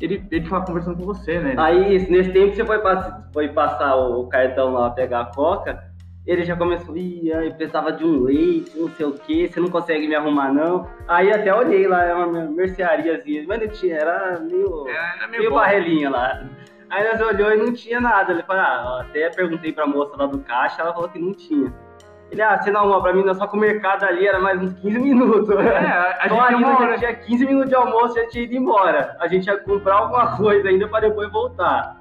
Ele, 0.00 0.22
ele 0.30 0.48
tava 0.48 0.64
conversando 0.64 0.96
com 0.96 1.04
você, 1.04 1.38
né? 1.38 1.54
Aí, 1.58 1.98
nesse 2.10 2.30
tempo 2.32 2.50
que 2.50 2.56
você 2.56 2.64
foi, 2.64 2.78
pass- 2.80 3.14
foi 3.32 3.48
passar 3.48 3.94
o 3.96 4.26
cartão 4.28 4.72
lá, 4.72 4.90
pegar 4.90 5.20
a 5.20 5.24
coca, 5.26 5.84
ele 6.26 6.44
já 6.44 6.56
começou, 6.56 6.96
ih, 6.96 7.28
eu 7.28 7.54
precisava 7.54 7.92
de 7.92 8.04
um 8.04 8.22
leite, 8.24 8.76
não 8.76 8.88
sei 8.90 9.06
o 9.06 9.12
que, 9.12 9.48
você 9.48 9.60
não 9.60 9.68
consegue 9.70 10.08
me 10.08 10.14
arrumar 10.14 10.52
não. 10.52 10.86
Aí 11.06 11.30
até 11.32 11.54
olhei 11.54 11.86
lá, 11.86 12.04
é 12.04 12.12
uma 12.14 12.26
merceariazinha, 12.50 13.44
mas 13.46 13.60
não 13.60 13.68
tinha, 13.68 13.94
era 13.96 14.40
meio, 14.40 14.88
Era 14.88 15.28
meio 15.28 15.50
bom. 15.50 15.56
barrelinha 15.56 16.10
lá. 16.10 16.44
Aí 16.90 17.04
nós 17.08 17.20
olhou 17.20 17.52
e 17.52 17.56
não 17.56 17.72
tinha 17.72 18.00
nada. 18.00 18.32
Ele 18.32 18.42
falou, 18.42 18.62
ah, 18.62 19.00
até 19.02 19.30
perguntei 19.30 19.72
pra 19.72 19.86
moça 19.86 20.16
lá 20.16 20.26
do 20.26 20.38
caixa, 20.38 20.82
ela 20.82 20.92
falou 20.92 21.08
que 21.08 21.18
não 21.18 21.32
tinha. 21.32 21.72
Ele, 22.30 22.42
ah, 22.42 22.60
você 22.60 22.70
não 22.70 22.80
arruma 22.80 23.02
pra 23.02 23.12
mim, 23.12 23.24
não, 23.24 23.34
só 23.34 23.46
que 23.46 23.56
o 23.56 23.60
mercado 23.60 24.04
ali 24.04 24.26
era 24.26 24.40
mais 24.40 24.60
uns 24.60 24.72
15 24.74 24.98
minutos. 24.98 25.48
É, 25.50 25.78
a, 26.20 26.26
gente 26.28 26.40
ali 26.40 26.54
uma 26.56 26.72
já 26.72 26.78
hora. 26.80 26.98
tinha 26.98 27.14
15 27.14 27.46
minutos 27.46 27.68
de 27.68 27.74
almoço, 27.76 28.14
já 28.16 28.28
tinha 28.28 28.44
ido 28.44 28.54
embora. 28.54 29.16
A 29.20 29.28
gente 29.28 29.46
ia 29.46 29.56
comprar 29.58 29.96
alguma 29.96 30.34
coisa 30.36 30.68
ainda 30.68 30.88
pra 30.88 31.00
depois 31.00 31.30
voltar. 31.30 31.96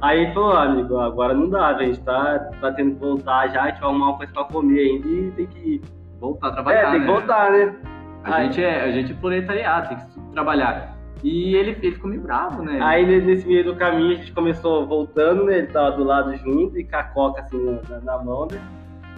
Aí 0.00 0.24
ele 0.24 0.34
falou, 0.34 0.52
ah, 0.52 0.62
amigo, 0.64 0.98
agora 0.98 1.34
não 1.34 1.48
dá, 1.48 1.68
a 1.68 1.82
gente 1.82 2.00
tá, 2.00 2.38
tá 2.60 2.72
tendo 2.72 2.94
que 2.94 3.00
voltar 3.00 3.48
já, 3.48 3.62
a 3.62 3.68
gente 3.68 3.80
vai 3.80 3.88
arrumar 3.88 4.08
uma 4.08 4.16
coisa 4.16 4.32
pra 4.32 4.44
comer 4.44 4.80
ainda 4.80 5.08
e 5.08 5.30
tem 5.32 5.46
que. 5.46 5.82
Voltar 6.18 6.48
a 6.48 6.52
trabalhar, 6.52 6.78
é, 6.78 6.90
tem 6.92 7.00
que 7.00 7.06
né? 7.06 7.12
voltar, 7.12 7.50
né? 7.50 7.76
A 8.24 8.42
gente, 8.42 8.64
é, 8.64 8.82
a 8.82 8.90
gente 8.90 9.12
é 9.12 9.14
proletariado, 9.14 9.88
tem 9.88 9.98
que 9.98 10.32
trabalhar. 10.32 10.95
E 11.22 11.54
ele, 11.56 11.70
ele 11.82 11.92
ficou 11.94 12.10
meio 12.10 12.22
bravo, 12.22 12.62
né? 12.62 12.78
Aí 12.82 13.04
ne- 13.06 13.20
nesse 13.20 13.46
meio 13.46 13.64
do 13.64 13.74
caminho 13.76 14.12
a 14.12 14.14
gente 14.16 14.32
começou 14.32 14.86
voltando, 14.86 15.44
né? 15.44 15.58
Ele 15.58 15.66
tava 15.68 15.92
do 15.92 16.04
lado 16.04 16.36
junto 16.36 16.78
e 16.78 16.84
com 16.84 16.96
a 16.96 17.02
coca 17.04 17.40
assim 17.42 17.78
na, 17.88 18.00
na- 18.00 18.22
mão, 18.22 18.46
né? 18.50 18.60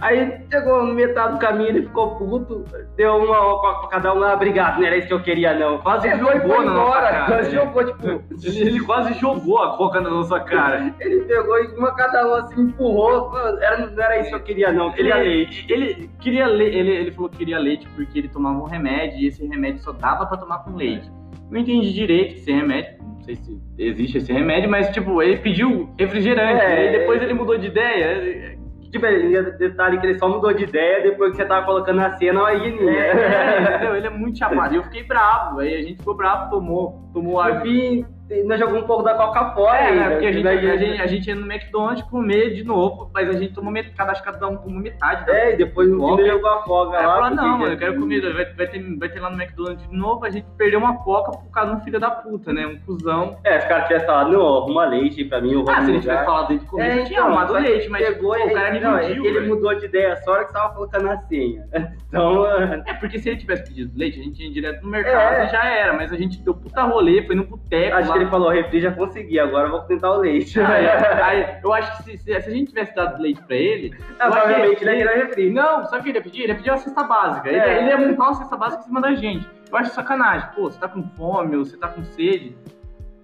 Aí 0.01 0.45
chegou 0.49 0.85
no 0.85 0.93
metade 0.93 1.33
do 1.33 1.39
caminho, 1.39 1.67
ele 1.71 1.81
ficou 1.81 2.15
puto, 2.15 2.63
deu 2.95 3.17
uma 3.17 3.35
coca 3.37 3.79
pra 3.81 3.89
cada 3.89 4.13
um, 4.13 4.23
ah, 4.23 4.33
obrigado, 4.33 4.79
não 4.79 4.87
era 4.87 4.95
isso 4.95 5.07
que 5.09 5.13
eu 5.13 5.21
queria, 5.21 5.53
não. 5.53 5.77
Quase 5.79 6.07
e 6.07 6.11
jogou 6.17 6.31
foi 6.55 6.65
na 6.65 6.71
nossa 6.71 6.87
embora, 6.87 7.09
cara, 7.11 7.25
quase 7.25 7.49
né? 7.49 7.55
jogou, 7.65 7.85
tipo, 7.85 8.23
Ele, 8.47 8.79
quase 8.85 9.13
jogou 9.15 9.61
a 9.61 9.75
coca 9.75 9.99
na 9.99 10.09
nossa 10.09 10.39
cara. 10.39 10.95
ele 11.01 11.19
pegou 11.25 11.61
e 11.61 11.67
uma 11.77 11.93
cada 11.93 12.25
um 12.29 12.33
assim 12.35 12.61
empurrou. 12.61 13.37
Era, 13.61 13.87
não 13.87 14.01
era 14.01 14.19
isso 14.21 14.29
que 14.29 14.35
eu 14.35 14.39
queria, 14.39 14.71
não. 14.71 14.85
Eu 14.85 14.91
Ele, 14.93 14.95
queria 14.95 15.15
leite. 15.17 15.65
ele 15.69 16.09
queria 16.21 16.47
le- 16.47 16.63
ele, 16.77 16.91
ele 16.91 17.11
falou 17.11 17.29
que 17.29 17.37
queria 17.37 17.59
leite 17.59 17.85
porque 17.93 18.19
ele 18.19 18.29
tomava 18.29 18.57
um 18.57 18.63
remédio 18.67 19.19
e 19.19 19.27
esse 19.27 19.45
remédio 19.45 19.83
só 19.83 19.91
dava 19.91 20.25
pra 20.25 20.37
tomar 20.37 20.59
com 20.59 20.77
leite. 20.77 21.11
Não 21.51 21.59
entendi 21.59 21.93
direito 21.93 22.35
esse 22.35 22.51
remédio, 22.51 22.97
não 23.01 23.21
sei 23.23 23.35
se 23.35 23.59
existe 23.77 24.17
esse 24.19 24.31
remédio, 24.31 24.69
mas 24.69 24.89
tipo, 24.89 25.21
ele 25.21 25.37
pediu 25.37 25.89
refrigerante, 25.97 26.61
É, 26.63 26.87
e 26.89 26.99
depois 26.99 27.21
ele 27.21 27.33
mudou 27.33 27.57
de 27.57 27.67
ideia. 27.67 28.57
Tipo, 28.91 29.05
ele- 29.05 29.51
detalhe 29.51 29.99
que 29.99 30.05
ele 30.07 30.17
só 30.17 30.27
mudou 30.27 30.51
de 30.51 30.63
ideia 30.63 31.03
depois 31.03 31.31
que 31.31 31.37
você 31.37 31.45
tava 31.45 31.63
colocando 31.65 31.97
na 31.97 32.17
cena 32.17 32.43
a 32.43 32.51
hieninha. 32.53 32.91
É, 32.91 33.61
entendeu? 33.75 33.95
Ele 33.95 34.07
é 34.07 34.09
muito 34.09 34.37
chapado. 34.39 34.73
E 34.73 34.77
eu 34.77 34.83
fiquei 34.83 35.03
bravo. 35.03 35.59
Aí 35.59 35.75
a 35.75 35.81
gente 35.83 35.97
ficou 35.97 36.15
bravo, 36.15 36.49
tomou, 36.49 37.07
tomou 37.13 37.39
a 37.39 37.53
No 37.53 37.61
fim, 37.61 38.03
nós 38.45 38.59
jogamos 38.59 38.83
um 38.83 38.87
pouco 38.87 39.03
da 39.03 39.13
coca 39.15 39.51
fora. 39.53 39.77
É, 39.79 39.95
né? 39.95 40.09
Porque 40.11 40.25
a 40.27 40.31
gente, 40.31 40.43
Daí- 40.43 40.69
a, 40.71 40.77
gente, 40.77 41.01
a 41.01 41.07
gente 41.07 41.27
ia 41.27 41.35
no 41.35 41.51
McDonald's 41.51 42.03
comer 42.09 42.53
de 42.53 42.63
novo, 42.63 43.09
mas 43.13 43.27
a 43.29 43.33
gente 43.33 43.53
tomou 43.53 43.71
metade, 43.71 43.95
cada, 43.95 44.13
cada 44.13 44.47
um 44.47 44.57
tomou 44.57 44.79
metade. 44.79 45.25
da- 45.25 45.33
É, 45.37 45.53
e 45.53 45.57
depois 45.57 45.89
no 45.89 46.15
fim 46.17 46.25
jogou 46.25 46.49
a 46.49 46.59
Aí 46.59 47.03
eu 47.03 47.07
lá. 47.09 47.19
porque 47.29 47.35
não, 47.35 47.57
mano, 47.57 47.73
eu 47.73 47.77
quero 47.77 47.95
comida, 47.99 48.33
vai, 48.33 48.45
vai, 48.45 48.67
ter, 48.67 48.97
vai 48.97 49.09
ter 49.09 49.19
lá 49.19 49.29
no 49.29 49.41
McDonald's 49.41 49.87
de 49.89 49.95
novo, 49.95 50.25
a 50.25 50.29
gente 50.29 50.45
perdeu 50.57 50.79
uma 50.79 50.97
coca 51.03 51.31
por 51.31 51.49
causa 51.51 51.71
de 51.75 51.81
um 51.81 51.83
filho 51.83 51.99
da 51.99 52.11
puta, 52.11 52.53
né? 52.53 52.67
Um 52.67 52.77
cuzão. 52.79 53.37
É, 53.43 53.59
se 53.59 53.65
o 53.65 53.69
cara 53.69 53.83
tivesse 53.83 54.05
falado, 54.05 54.31
não, 54.31 54.57
arruma 54.57 54.85
leite 54.85 55.23
pra 55.25 55.41
mim, 55.41 55.53
eu 55.53 55.63
vou 55.63 55.73
Ah, 55.73 55.81
se 55.83 55.89
ele 55.91 55.99
tivesse 55.99 56.25
falado 56.25 56.53
o 56.53 56.59
começo, 56.65 56.99
É, 56.99 57.03
tinha 57.03 57.19
então, 57.19 57.25
arrumado 57.27 57.53
leite, 57.53 57.89
mas 57.89 58.05
pegou 58.07 58.35
pô, 58.35 58.45
o 58.47 58.53
cara 58.53 58.71
me 58.71 58.79
não, 58.79 58.99
iludiu, 59.01 59.25
Ele 59.25 59.39
velho. 59.39 59.55
mudou 59.55 59.75
de 59.75 59.85
ideia 59.85 60.15
só 60.17 60.31
hora 60.31 60.45
que 60.45 60.53
tava 60.53 60.73
colocando 60.73 61.09
a 61.09 61.17
senha. 61.17 61.63
Então, 62.09 62.43
é, 62.47 62.83
É, 62.87 62.93
porque 62.95 63.19
se 63.19 63.29
ele 63.29 63.37
tivesse 63.37 63.65
pedido 63.65 63.91
leite, 63.95 64.19
a 64.19 64.23
gente 64.23 64.43
ia 64.43 64.51
direto 64.51 64.81
no 64.83 64.89
mercado 64.89 65.35
É. 65.35 65.45
e 65.45 65.49
já 65.49 65.63
era, 65.63 65.93
mas 65.93 66.11
a 66.11 66.15
gente 66.17 66.41
deu 66.43 66.55
puta 66.55 66.81
rolê, 66.81 67.21
foi 67.27 67.35
no 67.35 67.43
boteco 67.45 67.95
lá. 67.95 68.01
Ele 68.21 68.29
falou, 68.29 68.49
refri 68.49 68.81
já 68.81 68.91
consegui, 68.91 69.39
agora 69.39 69.67
eu 69.67 69.71
vou 69.71 69.81
tentar 69.81 70.11
o 70.11 70.17
leite. 70.17 70.59
Aí, 70.59 70.87
aí, 71.23 71.57
eu 71.63 71.73
acho 71.73 71.97
que 71.97 72.03
se, 72.03 72.17
se- 72.17 72.23
se 72.41 72.49
a 72.49 72.53
gente 72.53 72.69
tivesse 72.69 72.93
dado 72.95 73.21
leite 73.21 73.41
pra 73.43 73.55
ele, 73.55 73.93
Ah, 74.19 74.27
acho 74.27 74.33
que 74.35 74.41
provavelmente 74.41 74.83
ele 74.83 74.97
ia 75.03 75.11
refri. 75.25 75.49
Não, 75.51 75.85
sabe 75.85 75.99
o 75.99 76.03
que 76.03 76.09
ele 76.09 76.17
ia 76.17 76.23
pedir? 76.23 76.41
Ele 76.43 76.51
ia 76.51 76.55
pedir 76.55 76.69
uma 76.71 76.77
cesta 76.77 77.03
básica. 77.03 77.47
Ele, 77.49 77.57
É. 77.57 77.77
ele 77.81 77.89
ia 77.89 77.97
montar 77.97 78.23
uma 78.25 78.33
cesta 78.35 78.57
básica 78.57 78.81
em 78.83 78.85
cima 78.85 79.01
da 79.01 79.13
gente. 79.15 79.47
Eu 79.71 79.77
acho 79.77 79.91
sacanagem. 79.93 80.49
Pô, 80.55 80.63
você 80.69 80.79
tá 80.79 80.87
com 80.87 81.03
fome 81.15 81.55
ou 81.55 81.65
você 81.65 81.77
tá 81.77 81.87
com 81.87 82.03
sede, 82.03 82.55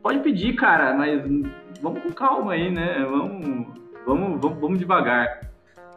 pode 0.03 0.19
pedir, 0.19 0.53
cara, 0.55 0.93
mas 0.93 1.21
vamos 1.81 2.01
com 2.03 2.11
calma 2.11 2.53
aí, 2.53 2.69
né? 2.71 3.05
Vamos, 3.09 3.67
vamos, 4.05 4.41
vamos, 4.41 4.59
vamos 4.59 4.79
devagar. 4.79 5.41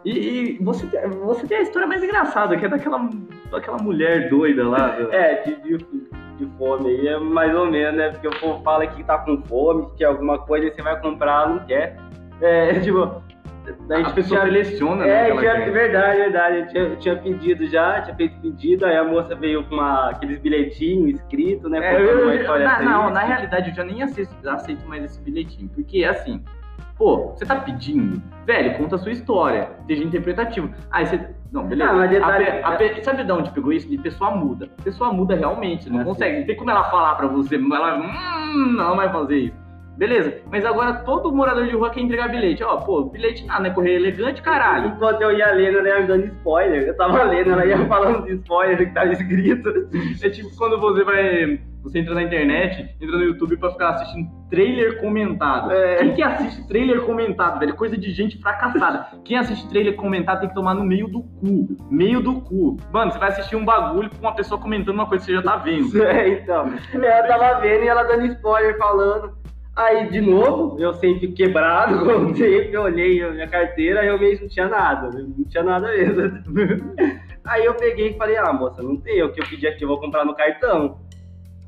E, 0.04 0.10
e 0.56 0.58
você, 0.62 0.86
tem- 0.86 1.08
você 1.10 1.46
tem 1.46 1.58
a 1.58 1.62
história 1.62 1.86
mais 1.88 2.02
engraçada, 2.02 2.56
que 2.56 2.64
é 2.64 2.68
daquela, 2.68 3.10
daquela 3.50 3.78
mulher 3.78 4.28
doida 4.30 4.66
lá. 4.66 4.96
É, 5.10 5.42
de, 5.42 5.56
de, 5.56 6.08
de 6.38 6.46
fome 6.56 6.88
aí 6.88 7.08
é 7.08 7.18
mais 7.18 7.54
ou 7.54 7.66
menos, 7.66 7.96
né? 7.96 8.10
Porque 8.10 8.28
o 8.28 8.40
povo 8.40 8.62
fala 8.62 8.86
que 8.86 9.02
tá 9.04 9.18
com 9.18 9.42
fome, 9.42 9.86
que 9.90 9.96
quer 9.98 10.04
alguma 10.06 10.38
coisa 10.38 10.66
e 10.66 10.70
você 10.72 10.82
vai 10.82 11.00
comprar, 11.00 11.48
não 11.48 11.58
quer. 11.66 11.96
É, 12.40 12.78
tipo, 12.80 13.22
daí 13.88 14.02
a 14.02 14.10
pessoa 14.10 14.40
tinha- 14.40 14.52
seleciona, 14.52 15.04
né? 15.04 15.26
É, 15.26 15.30
ela 15.30 15.40
tinha, 15.40 15.70
verdade, 15.72 16.16
verdade. 16.18 16.56
Eu 16.58 16.66
tinha, 16.68 16.82
eu 16.84 16.96
tinha 16.96 17.16
pedido 17.16 17.66
já, 17.66 18.00
tinha 18.02 18.14
feito 18.16 18.40
pedido, 18.40 18.86
aí 18.86 18.96
a 18.96 19.04
moça 19.04 19.34
veio 19.34 19.64
com 19.64 19.74
uma, 19.74 20.10
aqueles 20.10 20.38
bilhetinhos 20.38 21.18
escritos, 21.20 21.70
né? 21.70 21.78
É, 21.78 22.00
eu- 22.00 22.58
na, 22.64 22.82
não, 22.82 23.10
na 23.10 23.20
realidade 23.24 23.70
eu 23.70 23.74
já 23.74 23.84
nem 23.84 24.02
aceito, 24.02 24.30
aceito 24.48 24.86
mais 24.88 25.04
esse 25.04 25.20
bilhetinho, 25.20 25.68
porque 25.74 26.04
assim, 26.04 26.42
pô, 26.96 27.32
você 27.36 27.44
tá 27.44 27.56
pedindo, 27.56 28.22
velho, 28.46 28.76
conta 28.78 28.94
a 28.96 28.98
sua 28.98 29.12
história, 29.12 29.70
seja 29.86 30.04
interpretativo. 30.04 30.70
Aí 30.90 31.06
você. 31.06 31.36
Não, 31.52 31.66
beleza. 31.66 31.92
Mas 31.94 32.10
detalhe- 32.10 32.44
A 32.48 32.50
pe- 32.52 32.62
a 32.64 32.72
pe- 32.94 33.02
sabe 33.02 33.24
de 33.24 33.32
onde 33.32 33.50
pegou 33.50 33.72
isso? 33.72 33.88
De 33.88 33.96
pessoa 33.98 34.30
muda. 34.30 34.68
Pessoa 34.84 35.12
muda 35.12 35.34
realmente, 35.34 35.88
não 35.90 36.00
Ah, 36.00 36.04
consegue. 36.04 36.40
Não 36.40 36.46
tem 36.46 36.56
como 36.56 36.70
ela 36.70 36.84
falar 36.84 37.14
pra 37.14 37.26
você, 37.26 37.56
ela. 37.56 37.98
Hum, 37.98 38.72
não 38.76 38.96
vai 38.96 39.10
fazer 39.10 39.36
isso. 39.38 39.68
Beleza, 39.96 40.32
mas 40.48 40.64
agora 40.64 40.92
todo 41.04 41.34
morador 41.34 41.66
de 41.66 41.74
rua 41.74 41.90
quer 41.90 42.00
entregar 42.00 42.28
bilhete. 42.28 42.62
Ó, 42.62 42.76
pô, 42.76 43.06
bilhete 43.06 43.44
nada, 43.46 43.62
né? 43.62 43.70
Correio 43.70 43.96
elegante, 43.96 44.40
caralho. 44.40 44.90
Enquanto 44.90 45.20
eu 45.22 45.32
ia 45.36 45.50
lendo, 45.50 45.78
ela 45.78 45.88
ia 45.88 46.00
me 46.02 46.06
dando 46.06 46.26
spoiler. 46.26 46.82
Eu 46.86 46.96
tava 46.96 47.24
lendo, 47.24 47.50
ela 47.50 47.66
ia 47.66 47.84
falando 47.88 48.24
de 48.24 48.34
spoiler 48.34 48.76
que 48.78 48.94
tava 48.94 49.12
escrito. 49.12 49.68
É 50.22 50.30
tipo 50.30 50.48
quando 50.56 50.78
você 50.78 51.02
vai. 51.02 51.60
Você 51.82 52.00
entra 52.00 52.14
na 52.14 52.22
internet, 52.22 52.94
entra 53.00 53.16
no 53.16 53.24
YouTube 53.24 53.56
pra 53.56 53.70
ficar 53.70 53.90
assistindo 53.90 54.28
trailer 54.50 55.00
comentado. 55.00 55.72
É. 55.72 55.96
Quem 55.96 56.14
que 56.14 56.22
assiste 56.22 56.66
trailer 56.66 57.02
comentado, 57.02 57.58
velho? 57.58 57.74
Coisa 57.76 57.96
de 57.96 58.10
gente 58.10 58.38
fracassada. 58.38 59.06
Quem 59.24 59.36
assiste 59.36 59.68
trailer 59.68 59.94
comentado 59.94 60.40
tem 60.40 60.48
que 60.48 60.54
tomar 60.54 60.74
no 60.74 60.84
meio 60.84 61.08
do 61.08 61.22
cu. 61.22 61.76
Meio 61.90 62.20
do 62.20 62.40
cu. 62.40 62.76
Mano, 62.92 63.12
você 63.12 63.18
vai 63.18 63.28
assistir 63.28 63.56
um 63.56 63.64
bagulho 63.64 64.10
com 64.10 64.18
uma 64.20 64.34
pessoa 64.34 64.60
comentando 64.60 64.94
uma 64.94 65.06
coisa 65.06 65.24
que 65.24 65.30
você 65.30 65.36
já 65.36 65.42
tá 65.42 65.56
vendo. 65.56 65.88
É, 66.08 66.28
então. 66.28 66.72
Ela 66.94 67.22
tava 67.28 67.60
vendo 67.60 67.84
e 67.84 67.88
ela 67.88 68.02
dando 68.02 68.26
spoiler, 68.26 68.78
falando. 68.78 69.36
Aí, 69.78 70.10
de 70.10 70.20
novo, 70.20 70.76
eu 70.80 70.92
sempre 70.94 71.28
quebrado, 71.28 72.00
como 72.04 72.34
sempre, 72.34 72.72
eu 72.72 72.82
olhei 72.82 73.22
a 73.22 73.30
minha 73.30 73.46
carteira, 73.46 74.02
realmente 74.02 74.42
não 74.42 74.48
tinha 74.48 74.68
nada, 74.68 75.08
não 75.10 75.44
tinha 75.44 75.62
nada 75.62 75.86
mesmo. 75.86 76.42
Aí 77.46 77.64
eu 77.64 77.74
peguei 77.74 78.08
e 78.08 78.16
falei, 78.16 78.36
ah, 78.38 78.52
moça, 78.52 78.82
não 78.82 78.96
tem, 78.96 79.22
o 79.22 79.32
que 79.32 79.40
eu 79.40 79.46
pedi 79.46 79.68
aqui 79.68 79.84
eu 79.84 79.88
vou 79.88 80.00
comprar 80.00 80.24
no 80.24 80.34
cartão. 80.34 80.98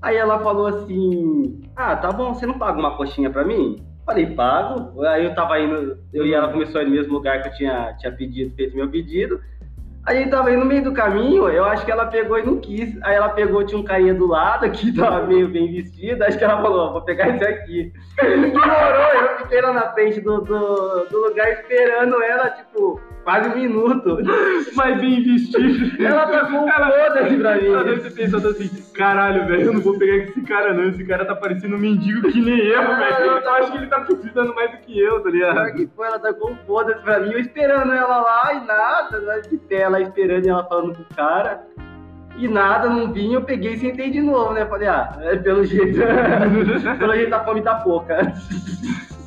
Aí 0.02 0.16
ela 0.16 0.38
falou 0.38 0.66
assim, 0.66 1.60
ah, 1.76 1.94
tá 1.96 2.10
bom, 2.10 2.32
você 2.32 2.46
não 2.46 2.58
paga 2.58 2.78
uma 2.78 2.96
coxinha 2.96 3.30
pra 3.30 3.44
mim? 3.44 3.76
Falei, 4.06 4.26
pago. 4.26 5.02
Aí 5.04 5.24
eu 5.24 5.34
tava 5.34 5.60
indo, 5.60 5.98
eu 6.12 6.26
e 6.26 6.32
ela 6.32 6.50
começou 6.50 6.80
a 6.80 6.84
ir 6.84 6.86
no 6.86 6.92
mesmo 6.92 7.12
lugar 7.12 7.42
que 7.42 7.48
eu 7.48 7.54
tinha, 7.54 7.94
tinha 7.98 8.12
pedido, 8.12 8.54
feito 8.56 8.74
meu 8.74 8.90
pedido. 8.90 9.40
Aí 10.06 10.18
gente 10.18 10.30
tava 10.30 10.50
indo 10.50 10.60
no 10.60 10.66
meio 10.66 10.82
do 10.82 10.94
caminho, 10.94 11.46
eu 11.48 11.62
acho 11.64 11.84
que 11.84 11.90
ela 11.90 12.06
pegou 12.06 12.38
e 12.38 12.42
não 12.42 12.58
quis. 12.58 12.96
Aí 13.02 13.14
ela 13.14 13.28
pegou, 13.28 13.64
tinha 13.64 13.78
um 13.78 13.84
carinha 13.84 14.14
do 14.14 14.26
lado 14.26 14.70
que 14.70 14.90
tava 14.96 15.26
meio 15.26 15.48
bem 15.48 15.70
vestido, 15.70 16.24
acho 16.24 16.38
que 16.38 16.44
ela 16.44 16.60
falou, 16.62 16.92
vou 16.92 17.02
pegar 17.02 17.28
esse 17.28 17.44
aqui. 17.44 17.92
Ignorou, 18.22 19.22
eu 19.22 19.38
fiquei 19.38 19.60
lá 19.60 19.72
na 19.72 19.92
frente 19.92 20.20
do, 20.20 20.40
do, 20.40 21.04
do 21.10 21.18
lugar 21.18 21.52
esperando 21.52 22.22
ela, 22.22 22.48
tipo, 22.50 22.98
quase 23.24 23.48
um 23.48 23.54
minuto. 23.56 24.18
Mas 24.74 25.00
bem 25.00 25.22
vestido. 25.22 26.04
Ela 26.04 26.26
tá 26.26 26.46
com 26.46 26.68
foda-se 26.68 27.36
pra 27.36 27.56
mim. 27.56 27.66
Ela 27.66 27.84
deve 27.84 28.00
ter 28.00 28.12
pensado 28.12 28.48
assim, 28.48 28.68
caralho, 28.92 29.46
velho, 29.46 29.62
eu 29.62 29.72
não 29.74 29.80
vou 29.80 29.98
pegar 29.98 30.16
esse 30.24 30.40
cara 30.42 30.72
não. 30.72 30.88
Esse 30.88 31.04
cara 31.04 31.24
tá 31.24 31.34
parecendo 31.34 31.76
um 31.76 31.78
mendigo 31.78 32.30
que 32.30 32.40
nem 32.40 32.58
eu, 32.58 32.82
velho. 32.82 33.24
Eu 33.24 33.50
acho 33.54 33.72
que 33.72 33.78
ele 33.78 33.86
tá 33.86 34.00
precisando 34.00 34.54
mais 34.54 34.70
do 34.70 34.78
que 34.78 34.98
eu, 34.98 35.20
tá 35.20 35.30
ligado? 35.30 35.54
Pior 35.54 35.74
que 35.74 35.86
foi, 35.94 36.06
ela 36.06 36.18
tá 36.18 36.32
com 36.32 36.56
foda-se 36.66 37.02
pra 37.02 37.20
mim, 37.20 37.32
eu 37.32 37.38
esperando 37.40 37.92
ela 37.92 38.20
lá 38.20 38.54
e 38.54 38.66
nada, 38.66 39.18
né, 39.20 39.40
de 39.40 39.56
pé 39.56 39.88
lá 39.88 40.00
esperando 40.00 40.46
ela 40.46 40.64
falando 40.64 40.94
com 40.94 41.02
o 41.02 41.16
cara. 41.16 41.66
E 42.36 42.48
nada, 42.48 42.88
não 42.88 43.12
vinha, 43.12 43.36
eu 43.36 43.42
peguei 43.42 43.74
e 43.74 43.78
sentei 43.78 44.10
de 44.10 44.22
novo, 44.22 44.54
né? 44.54 44.64
Falei, 44.64 44.88
ah, 44.88 45.12
é, 45.20 45.36
pelo 45.36 45.64
jeito, 45.64 45.98
pelo 46.98 47.14
jeito 47.14 47.34
a 47.34 47.44
fome 47.44 47.60
tá 47.60 47.74
pouca. 47.76 48.32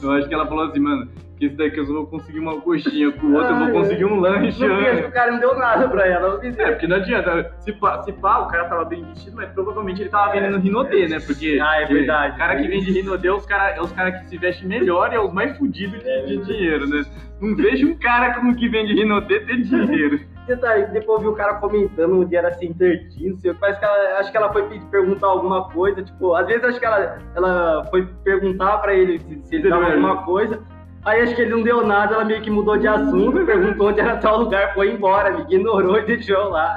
Eu 0.02 0.12
acho 0.12 0.28
que 0.28 0.34
ela 0.34 0.48
falou 0.48 0.66
assim, 0.66 0.80
mano, 0.80 1.08
esse 1.46 1.56
daqui 1.56 1.78
eu 1.78 1.86
só 1.86 1.94
vou 1.94 2.08
conseguir 2.08 2.40
uma 2.40 2.60
coxinha, 2.62 3.12
com 3.12 3.28
o 3.28 3.34
outro 3.36 3.52
eu 3.54 3.60
vou 3.60 3.72
conseguir 3.72 4.06
um 4.06 4.20
lanche. 4.20 4.66
Não 4.68 4.78
vi, 4.78 5.02
o 5.06 5.12
cara 5.12 5.32
não 5.32 5.40
deu 5.40 5.56
nada 5.58 5.88
pra 5.88 6.08
ela, 6.08 6.40
É, 6.44 6.72
porque 6.72 6.88
não 6.88 6.98
adianta. 6.98 7.54
Se 7.60 7.72
pá, 7.74 8.02
se 8.04 8.12
pá, 8.14 8.40
o 8.40 8.48
cara 8.48 8.66
tava 8.66 8.86
bem 8.86 9.04
vestido, 9.06 9.36
mas 9.36 9.50
provavelmente 9.52 10.02
ele 10.02 10.10
tava 10.10 10.32
vendendo 10.32 10.60
Rinodê, 10.60 11.08
né? 11.08 11.20
Porque 11.20 11.60
Ah, 11.62 11.82
é 11.82 11.86
verdade. 11.86 12.36
o 12.36 12.38
cara 12.38 12.56
que 12.56 12.68
vende 12.68 12.92
Rinodê 12.92 13.28
é 13.28 13.34
os 13.34 13.46
caras 13.46 13.78
é 13.78 13.82
os 13.82 13.92
cara 13.92 14.12
que 14.12 14.26
se 14.30 14.38
vestem 14.38 14.68
melhor 14.68 15.12
e 15.12 15.16
é 15.16 15.20
os 15.20 15.34
mais 15.34 15.58
fudidos 15.58 16.00
de, 16.04 16.26
de 16.26 16.38
dinheiro, 16.46 16.88
né? 16.88 17.04
Não 17.42 17.56
vejo 17.56 17.90
um 17.90 17.98
cara 17.98 18.34
como 18.34 18.56
que 18.56 18.70
vende 18.70 18.94
Rinodê 18.94 19.40
ter 19.42 19.62
dinheiro. 19.62 20.20
Detalhe, 20.48 20.88
depois 20.88 21.20
eu 21.20 21.30
vi 21.30 21.34
o 21.34 21.36
cara 21.38 21.54
comentando 21.56 22.20
onde 22.20 22.36
era 22.36 22.50
assim, 22.50 22.76
não 22.78 23.38
sei, 23.38 23.54
parece 23.54 23.80
que 23.80 23.86
ela, 23.86 24.20
acho 24.20 24.30
que 24.30 24.36
ela 24.36 24.52
foi 24.52 24.64
pedir, 24.68 24.86
perguntar 24.88 25.28
alguma 25.28 25.70
coisa, 25.70 26.04
tipo, 26.04 26.36
às 26.36 26.46
vezes 26.46 26.64
acho 26.66 26.80
que 26.82 26.86
ela, 26.86 27.18
ela 27.34 27.86
foi 27.90 28.06
perguntar 28.26 28.80
pra 28.80 28.94
ele 28.94 29.20
se, 29.20 29.42
se 29.46 29.56
ele 29.56 29.70
dava 29.70 29.86
alguma 29.86 30.26
coisa, 30.26 30.62
aí 31.06 31.22
acho 31.22 31.36
que 31.36 31.42
ele 31.42 31.52
não 31.52 31.64
deu 31.64 31.86
nada, 31.86 32.16
ela 32.16 32.26
meio 32.26 32.42
que 32.42 32.50
mudou 32.50 32.78
de 32.78 32.88
assunto, 32.88 33.44
perguntou 33.46 33.90
onde 33.90 34.00
era 34.00 34.18
tal 34.18 34.40
lugar, 34.40 34.74
foi 34.74 34.92
embora, 34.92 35.32
me 35.36 35.42
ignorou 35.44 35.98
e 36.00 36.06
deixou 36.06 36.50
lá. 36.50 36.76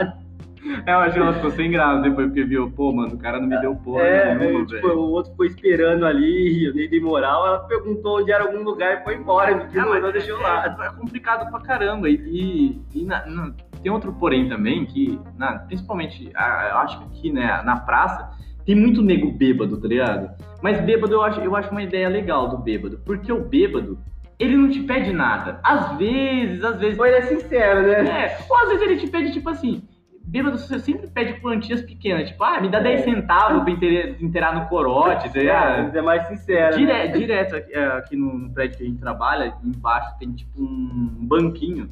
É, 0.84 0.92
eu 0.92 0.98
acho 0.98 1.12
que 1.14 1.20
ela 1.20 1.32
ficou 1.32 1.50
sem 1.52 1.70
graça 1.70 2.02
depois, 2.02 2.26
porque 2.26 2.42
viu, 2.42 2.68
pô, 2.72 2.92
mano, 2.92 3.14
o 3.14 3.18
cara 3.18 3.38
não 3.38 3.46
me 3.46 3.56
deu 3.60 3.76
porra 3.76 4.02
É, 4.02 4.34
nenhuma, 4.34 4.60
aí, 4.60 4.66
tipo, 4.66 4.88
velho. 4.88 4.98
o 4.98 5.10
outro 5.12 5.32
foi 5.36 5.46
esperando 5.46 6.04
ali, 6.04 6.64
eu 6.64 6.74
nem 6.74 6.88
dei 6.90 7.00
moral, 7.00 7.46
ela 7.46 7.58
perguntou 7.60 8.18
onde 8.18 8.32
era 8.32 8.42
algum 8.44 8.64
lugar 8.64 9.00
e 9.00 9.04
foi 9.04 9.14
embora, 9.14 9.54
me 9.54 9.62
Ah, 9.62 9.66
ignorou, 9.66 10.02
mas 10.02 10.12
deixou 10.12 10.40
lá. 10.40 10.76
É, 10.80 10.86
é 10.86 10.90
complicado 10.90 11.48
pra 11.52 11.60
caramba. 11.60 12.08
E, 12.10 12.80
e- 12.92 13.04
na- 13.04 13.24
na- 13.26 13.52
tem 13.80 13.92
outro 13.92 14.12
porém 14.14 14.48
também, 14.48 14.84
que 14.86 15.20
na- 15.38 15.60
principalmente, 15.60 16.32
ah, 16.34 16.68
eu 16.72 16.76
acho 16.78 16.98
que 16.98 17.04
aqui, 17.04 17.32
né, 17.32 17.62
na 17.64 17.76
praça, 17.76 18.28
tem 18.64 18.74
muito 18.74 19.02
nego 19.02 19.30
bêbado, 19.30 19.80
tá 19.80 19.86
ligado? 19.86 20.30
Mas 20.60 20.80
bêbado 20.80 21.14
eu 21.14 21.22
acho, 21.22 21.38
eu 21.42 21.54
acho 21.54 21.70
uma 21.70 21.82
ideia 21.84 22.08
legal 22.08 22.48
do 22.48 22.58
bêbado, 22.58 22.98
porque 23.06 23.30
o 23.32 23.40
bêbado, 23.44 23.96
ele 24.38 24.56
não 24.56 24.68
te 24.70 24.80
pede 24.80 25.12
nada. 25.12 25.60
Às 25.62 25.96
vezes, 25.96 26.62
às 26.62 26.78
vezes. 26.78 26.96
Foi 26.96 27.08
ele 27.08 27.16
é 27.18 27.22
sincero, 27.22 27.82
né? 27.82 28.08
É, 28.08 28.38
ou 28.48 28.56
às 28.56 28.68
vezes 28.68 28.82
ele 28.82 28.96
te 28.96 29.06
pede, 29.06 29.32
tipo 29.32 29.48
assim. 29.48 29.82
Bêbado, 30.28 30.58
você 30.58 30.80
sempre 30.80 31.06
pede 31.06 31.40
quantias 31.40 31.82
pequenas, 31.82 32.28
tipo, 32.28 32.42
ah, 32.42 32.60
me 32.60 32.68
dá 32.68 32.80
10 32.80 33.04
centavos 33.04 33.62
pra 33.62 33.72
inteirar, 33.72 34.20
inteirar 34.20 34.54
no 34.56 34.66
corote, 34.66 35.28
ligado? 35.32 35.94
É, 35.94 35.98
é 35.98 36.02
mais 36.02 36.26
sincero. 36.26 36.76
Dire- 36.76 36.92
né? 36.92 37.06
direto 37.06 37.54
aqui, 37.54 37.72
é, 37.72 37.86
aqui 37.86 38.16
no, 38.16 38.36
no 38.36 38.50
prédio 38.52 38.76
que 38.76 38.82
a 38.82 38.86
gente 38.88 38.98
trabalha, 38.98 39.54
embaixo 39.64 40.18
tem 40.18 40.32
tipo 40.32 40.60
um 40.60 41.08
banquinho. 41.20 41.88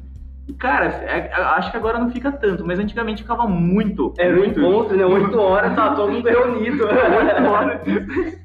E, 0.47 0.53
cara, 0.53 0.87
é- 1.07 1.31
é- 1.31 1.33
acho 1.33 1.71
que 1.71 1.77
agora 1.77 1.97
não 1.97 2.11
fica 2.11 2.29
tanto, 2.29 2.65
mas 2.67 2.77
antigamente 2.77 3.23
ficava 3.23 3.47
muito. 3.47 4.13
Era 4.17 4.35
um 4.35 4.39
muito. 4.39 4.59
encontro, 4.59 4.97
né? 4.97 5.05
Oito 5.05 5.39
horas, 5.39 5.73
tá 5.73 5.95
todo 5.95 6.11
mundo 6.11 6.27
reunido. 6.27 6.83
Oito 6.85 7.43
horas. 7.49 8.44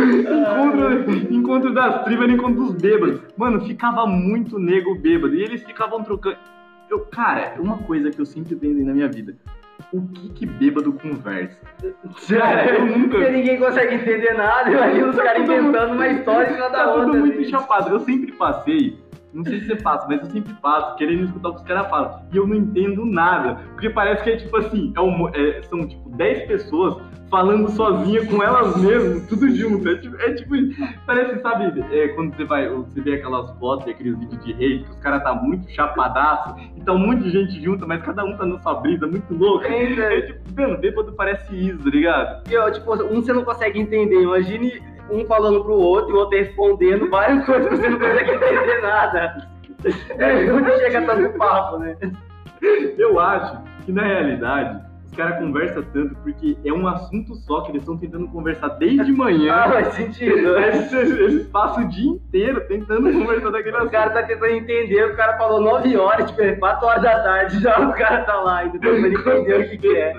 Encontro, 0.00 1.34
encontro 1.34 1.74
das 1.74 2.04
tribas 2.04 2.24
era 2.24 2.32
encontro 2.32 2.64
dos 2.64 2.74
bêbados. 2.80 3.20
Mano, 3.36 3.60
ficava 3.64 4.06
muito 4.06 4.58
nego 4.58 4.94
bêbado. 4.94 5.34
E 5.34 5.42
eles 5.42 5.62
ficavam 5.62 6.02
trocando. 6.02 6.36
Eu, 6.90 7.00
cara, 7.00 7.54
uma 7.58 7.78
coisa 7.78 8.10
que 8.10 8.20
eu 8.20 8.26
sempre 8.26 8.54
pensei 8.56 8.84
na 8.84 8.92
minha 8.92 9.08
vida. 9.08 9.34
O 9.92 10.00
que 10.08 10.28
que 10.30 10.46
bêbado 10.46 10.92
conversa? 10.92 11.58
Cara, 12.28 12.74
eu 12.78 12.86
nunca- 12.86 13.18
Porque 13.18 13.30
ninguém 13.30 13.58
consegue 13.58 13.94
entender 13.96 14.32
nada, 14.34 14.70
imagina 14.70 15.08
os 15.08 15.16
caras 15.16 15.42
inventando 15.42 15.92
uma 15.94 16.08
história 16.08 16.50
em 16.52 16.56
cada 16.56 16.70
Tá 16.70 16.92
tudo 16.92 17.04
outra. 17.06 17.20
muito 17.20 17.44
chapado. 17.48 17.90
Eu 17.90 18.00
sempre 18.00 18.32
passei, 18.32 18.98
não 19.32 19.44
sei 19.44 19.60
se 19.60 19.66
você 19.66 19.76
passa, 19.76 20.06
mas 20.08 20.20
eu 20.20 20.26
sempre 20.30 20.52
passo 20.54 20.96
querendo 20.96 21.24
escutar 21.24 21.48
o 21.50 21.54
que 21.54 21.60
os 21.60 21.66
caras 21.66 21.88
falam. 21.90 22.20
E 22.32 22.36
eu 22.36 22.46
não 22.46 22.54
entendo 22.56 23.04
nada. 23.04 23.60
Porque 23.72 23.90
parece 23.90 24.22
que 24.24 24.30
é 24.30 24.36
tipo 24.36 24.56
assim, 24.56 24.92
é 24.96 25.00
um- 25.00 25.28
é- 25.28 25.62
são 25.62 25.86
tipo 25.86 26.10
10 26.10 26.46
pessoas 26.46 26.96
falando 27.30 27.70
sozinha 27.70 28.26
com 28.26 28.42
elas 28.42 28.76
mesmas, 28.76 29.26
tudo 29.26 29.48
junto. 29.56 29.88
É 29.88 29.96
tipo, 29.96 30.16
é 30.20 30.34
tipo 30.34 30.54
parece, 31.06 31.40
sabe, 31.40 31.82
é, 31.90 32.08
quando 32.08 32.36
você 32.36 32.44
vai, 32.44 32.68
você 32.68 33.00
vê 33.00 33.14
aquelas 33.14 33.50
fotos 33.58 33.86
e 33.86 33.90
aqueles 33.90 34.18
vídeos 34.18 34.44
de 34.44 34.52
rede, 34.52 34.84
que 34.84 34.90
os 34.90 34.98
caras 34.98 35.22
tá 35.22 35.34
muito 35.34 35.66
chapadaço, 35.70 36.54
e 36.76 36.80
tá 36.82 36.92
um 36.92 36.98
monte 36.98 37.22
de 37.22 37.30
gente 37.30 37.62
junto, 37.64 37.88
mas 37.88 38.02
cada 38.02 38.22
um 38.22 38.36
tá 38.36 38.44
na 38.44 38.60
sua 38.60 38.74
brisa, 38.74 39.06
muito 39.06 39.32
louco. 39.34 39.64
Ainda. 39.64 40.02
É 40.02 40.20
tipo, 40.20 40.60
mano, 40.60 40.76
bêbado 40.78 41.10
parece 41.14 41.54
isso, 41.56 41.78
tá 41.78 41.88
ligado? 41.90 42.42
Porque, 42.42 42.56
ó, 42.56 42.70
tipo, 42.70 42.92
um 43.04 43.22
você 43.22 43.32
não 43.32 43.44
consegue 43.44 43.80
entender. 43.80 44.20
Imagine 44.22 44.82
um 45.10 45.24
falando 45.26 45.62
pro 45.62 45.74
outro 45.74 46.10
e 46.10 46.14
o 46.14 46.18
outro 46.18 46.38
respondendo 46.38 47.10
várias 47.10 47.44
coisas 47.46 47.68
que 47.68 47.76
você 47.76 47.88
não 47.90 47.98
consegue 47.98 48.30
entender 48.32 48.80
nada. 48.82 49.48
É, 50.18 50.52
onde 50.52 50.70
chega 50.78 51.02
tanto 51.02 51.36
papo, 51.38 51.78
né? 51.78 51.96
Eu 52.96 53.18
acho 53.18 53.58
que 53.84 53.90
na 53.92 54.02
realidade 54.04 54.80
os 55.04 55.12
caras 55.16 55.38
conversam 55.40 55.82
tanto 55.92 56.14
porque 56.22 56.56
é 56.64 56.72
um 56.72 56.86
assunto 56.86 57.34
só 57.34 57.62
que 57.62 57.72
eles 57.72 57.82
estão 57.82 57.96
tentando 57.98 58.28
conversar 58.28 58.68
desde 58.78 59.10
Ah, 59.12 59.16
manhã. 59.16 59.54
faz 59.64 59.88
sentido. 59.94 60.56
Eles, 60.56 60.92
eles 60.92 61.46
passam 61.48 61.84
o 61.84 61.88
dia 61.88 62.10
inteiro 62.12 62.60
tentando 62.68 63.12
conversar 63.12 63.50
daquele 63.50 63.74
O 63.74 63.78
assunto. 63.78 63.90
cara 63.90 64.10
tá 64.10 64.22
tentando 64.22 64.52
entender, 64.52 65.04
o 65.04 65.16
cara 65.16 65.36
falou 65.36 65.60
9 65.60 65.96
horas, 65.96 66.30
tipo, 66.30 66.40
é 66.42 66.52
4 66.54 66.86
horas 66.86 67.02
da 67.02 67.22
tarde, 67.24 67.60
já 67.60 67.80
o 67.80 67.92
cara 67.92 68.22
tá 68.22 68.40
lá 68.40 68.58
ainda 68.58 68.78
tentando 68.78 69.06
entender 69.08 69.60
o 69.60 69.68
que, 69.70 69.78
que 69.78 69.96
é. 69.96 70.12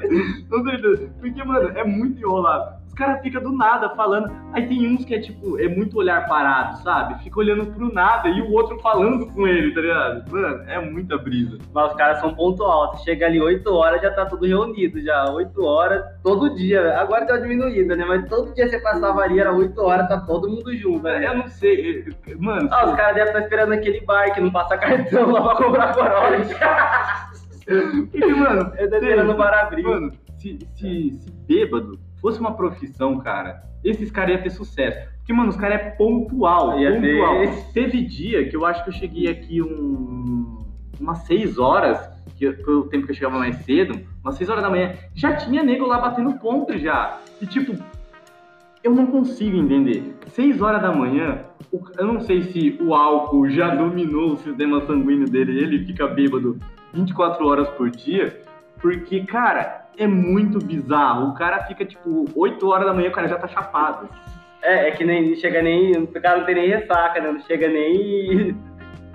Com 0.50 0.64
certeza. 0.64 1.10
Porque, 1.22 1.44
mano, 1.44 1.72
é 1.76 1.84
muito 1.86 2.20
enrolado. 2.20 2.83
Os 2.94 3.00
caras 3.00 3.22
ficam 3.24 3.42
do 3.42 3.52
nada 3.52 3.90
falando. 3.96 4.32
Aí 4.54 4.68
tem 4.68 4.88
uns 4.94 5.04
que 5.04 5.16
é 5.16 5.20
tipo, 5.20 5.60
é 5.60 5.68
muito 5.68 5.98
olhar 5.98 6.28
parado, 6.28 6.78
sabe? 6.84 7.24
Fica 7.24 7.40
olhando 7.40 7.66
pro 7.66 7.92
nada 7.92 8.30
e 8.30 8.40
o 8.40 8.52
outro 8.52 8.80
falando 8.82 9.26
com 9.34 9.48
ele, 9.48 9.74
tá 9.74 9.82
ligado? 9.82 10.32
Mano, 10.32 10.64
é 10.70 10.80
muita 10.80 11.18
brisa. 11.18 11.58
Mas 11.74 11.90
os 11.90 11.98
caras 11.98 12.20
são 12.20 12.36
ponto 12.36 12.64
alto. 12.64 13.04
Chega 13.04 13.26
ali 13.26 13.42
8 13.42 13.68
horas, 13.74 14.00
já 14.00 14.12
tá 14.14 14.28
tudo 14.28 14.46
reunido 14.46 15.02
já. 15.02 15.28
8 15.32 15.66
horas, 15.66 16.06
todo 16.22 16.54
dia. 16.54 17.00
Agora 17.00 17.26
uma 17.26 17.42
diminuída, 17.42 17.96
né? 17.96 18.06
Mas 18.06 18.30
todo 18.30 18.54
dia 18.54 18.70
você 18.70 18.80
passava 18.80 19.22
ali, 19.22 19.40
era 19.40 19.52
8 19.52 19.82
horas, 19.82 20.08
tá 20.08 20.20
todo 20.20 20.48
mundo 20.48 20.72
junto, 20.78 21.02
né? 21.02 21.28
Eu 21.28 21.38
não 21.38 21.48
sei. 21.48 22.06
Mano, 22.38 22.70
Ah, 22.72 22.86
os 22.86 22.96
caras 22.96 23.16
devem 23.16 23.30
estar 23.30 23.40
esperando 23.42 23.74
aquele 23.74 24.02
bar 24.02 24.32
que 24.36 24.40
não 24.40 24.52
passa 24.52 24.78
cartão 24.78 25.32
lá 25.32 25.42
pra 25.42 25.56
comprar 25.56 25.96
Corolla. 25.96 26.38
porque, 28.12 28.34
mano, 28.36 28.72
Eu 28.78 28.88
tô 28.88 28.96
esperando 28.98 29.32
o 29.32 29.36
bar 29.36 29.66
abrir. 29.66 29.82
Mano, 29.82 30.12
se, 30.38 30.60
se, 30.76 31.12
se 31.20 31.32
bêbado 31.48 31.98
fosse 32.24 32.40
uma 32.40 32.54
profissão, 32.56 33.20
cara, 33.20 33.62
esses 33.84 34.10
caras 34.10 34.36
iam 34.36 34.44
ter 34.44 34.50
sucesso. 34.50 35.10
Porque, 35.18 35.34
mano, 35.34 35.50
os 35.50 35.58
caras 35.58 35.82
é 35.82 35.90
pontual, 35.92 36.80
Ia 36.80 37.00
ter- 37.00 37.20
pontual. 37.20 37.64
Teve 37.74 38.02
dia 38.02 38.48
que 38.50 38.56
eu 38.56 38.66
acho 38.66 38.82
que 38.84 38.90
eu 38.90 38.94
cheguei 38.94 39.28
aqui 39.28 39.62
um, 39.62 40.58
umas 41.00 41.20
6 41.20 41.60
horas, 41.60 42.00
que 42.38 42.50
foi 42.54 42.76
o 42.76 42.84
tempo 42.84 43.06
que 43.06 43.12
eu 43.12 43.16
chegava 43.16 43.38
mais 43.38 43.58
cedo, 43.58 44.00
umas 44.24 44.36
6 44.36 44.50
horas 44.50 44.64
da 44.64 44.70
manhã, 44.70 44.94
já 45.14 45.36
tinha 45.36 45.62
nego 45.62 45.86
lá 45.86 46.00
batendo 46.00 46.34
ponto 46.40 46.78
já. 46.78 47.20
E 47.42 47.46
tipo, 47.46 47.76
eu 48.82 48.96
não 48.96 49.06
consigo 49.08 49.58
entender. 49.58 50.16
6 50.28 50.62
horas 50.62 50.82
da 50.82 50.94
manhã, 50.94 51.40
eu 51.98 52.06
não 52.08 52.22
sei 52.22 52.42
se 52.44 52.78
o 52.82 52.94
álcool 52.96 53.50
já 53.50 53.76
dominou 53.76 54.32
o 54.32 54.38
sistema 54.38 54.80
sanguíneo 54.86 55.30
dele, 55.30 55.60
ele 55.62 55.86
fica 55.86 56.08
bêbado 56.08 56.58
24 56.94 57.46
horas 57.46 57.68
por 57.72 57.90
dia, 57.90 58.42
porque, 58.82 59.22
cara, 59.26 59.83
é 59.98 60.08
muito 60.08 60.60
bizarro. 60.60 61.30
O 61.30 61.34
cara 61.34 61.64
fica, 61.66 61.86
tipo, 61.86 62.26
8 62.36 62.68
horas 62.70 62.86
da 62.88 62.94
manhã, 62.94 63.10
o 63.10 63.14
cara 63.14 63.28
já 63.28 63.38
tá 63.38 63.48
chapado. 63.48 64.10
É, 64.62 64.88
é 64.88 64.92
que 64.92 65.04
nem 65.04 65.36
chega 65.36 65.62
nem. 65.62 65.94
O 65.98 66.08
cara 66.08 66.38
não 66.38 66.46
tem 66.46 66.56
nem 66.56 66.70
ressaca, 66.70 67.20
né? 67.20 67.32
Não 67.32 67.40
chega 67.42 67.68
nem. 67.68 68.56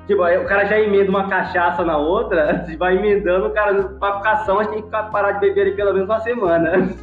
Tipo, 0.09 0.23
o 0.23 0.45
cara 0.47 0.65
já 0.65 0.81
emenda 0.81 1.11
uma 1.11 1.29
cachaça 1.29 1.85
na 1.85 1.99
outra, 1.99 2.65
vai 2.79 2.97
emendando, 2.97 3.49
o 3.49 3.51
cara, 3.51 3.75
pra 4.01 4.17
ficar 4.17 4.37
são, 4.39 4.59
a 4.59 4.63
gente 4.63 4.73
tem 4.73 4.83
que 4.85 4.91
parar 4.91 5.33
de 5.33 5.41
beber 5.41 5.61
ali 5.67 5.73
pelo 5.73 5.93
menos 5.93 6.09
uma 6.09 6.21
semana. 6.21 6.89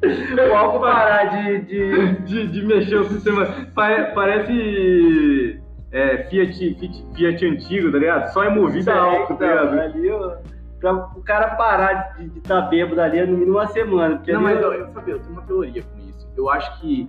O 0.00 0.56
álcool 0.56 0.80
parar 0.80 1.24
de. 1.24 1.58
de... 1.62 2.12
De, 2.22 2.46
de 2.46 2.64
mexer 2.64 2.96
o 2.96 3.04
sistema. 3.08 3.46
Pare- 3.74 4.12
parece 4.14 5.60
é, 5.90 6.18
Fiat, 6.30 6.54
Fiat, 6.56 7.04
Fiat 7.16 7.46
antigo, 7.46 7.90
tá 7.90 7.98
ligado? 7.98 8.32
Só 8.32 8.44
é 8.44 8.48
movido 8.48 8.90
a 8.90 8.96
álcool, 8.96 9.34
tá 9.34 9.46
então, 9.46 9.70
ligado? 9.72 9.80
ali, 9.80 10.10
ó, 10.10 10.36
pra 10.80 10.92
o 10.94 11.22
cara 11.22 11.48
parar 11.56 12.14
de 12.18 12.38
estar 12.38 12.62
tá 12.62 12.68
bêbado 12.68 13.00
ali 13.00 13.18
é 13.18 13.26
no 13.26 13.36
mínimo 13.36 13.58
uma 13.58 13.66
semana. 13.68 14.16
Porque 14.16 14.32
Não, 14.32 14.40
mas 14.42 14.60
eu, 14.60 14.72
eu, 14.72 14.88
sabe, 14.88 15.10
eu 15.12 15.18
tenho 15.20 15.32
uma 15.32 15.42
teoria 15.42 15.82
com 15.82 15.98
isso. 15.98 16.28
Eu 16.36 16.50
acho 16.50 16.80
que 16.80 17.08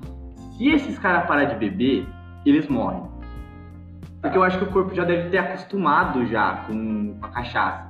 se 0.58 0.69
esses 0.69 0.97
caras 0.99 1.25
parar 1.25 1.45
de 1.45 1.55
beber, 1.55 2.05
eles 2.45 2.67
morrem. 2.67 3.03
Porque 4.21 4.38
eu 4.38 4.43
acho 4.43 4.58
que 4.58 4.63
o 4.65 4.67
corpo 4.67 4.93
já 4.93 5.03
deve 5.05 5.29
ter 5.29 5.38
acostumado 5.38 6.25
já 6.25 6.63
com 6.67 7.15
a 7.21 7.27
cachaça. 7.29 7.89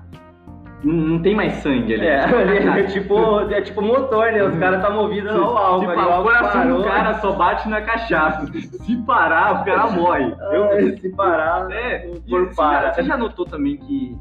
Não, 0.84 0.94
não 0.94 1.22
tem 1.22 1.36
mais 1.36 1.54
sangue 1.56 1.94
ali. 1.94 2.08
É, 2.08 2.22
Tipo, 2.24 2.36
ali 2.40 2.58
é 2.58 2.84
tipo, 2.84 3.40
é 3.52 3.62
tipo 3.62 3.82
motor, 3.82 4.32
né? 4.32 4.44
Os 4.44 4.56
caras 4.58 4.82
tá 4.82 4.90
movidos 4.90 5.34
ao 5.36 5.58
álcool. 5.58 5.88
Tipo, 5.88 6.00
o 6.00 6.24
coração 6.24 6.62
parou. 6.62 6.78
do 6.78 6.84
cara 6.84 7.14
só 7.16 7.32
bate 7.34 7.68
na 7.68 7.82
cachaça. 7.82 8.46
Se 8.54 8.96
parar, 8.98 9.62
o 9.62 9.66
cara 9.66 9.88
morre. 9.92 10.34
Eu, 10.54 10.66
Ah, 10.66 10.98
se 10.98 11.10
parar, 11.10 11.72
É, 11.72 12.10
o 12.16 12.30
corpo 12.30 12.56
para. 12.56 12.94
você 12.94 13.04
já 13.04 13.18
notou 13.18 13.46
também 13.46 13.76
que 13.78 14.16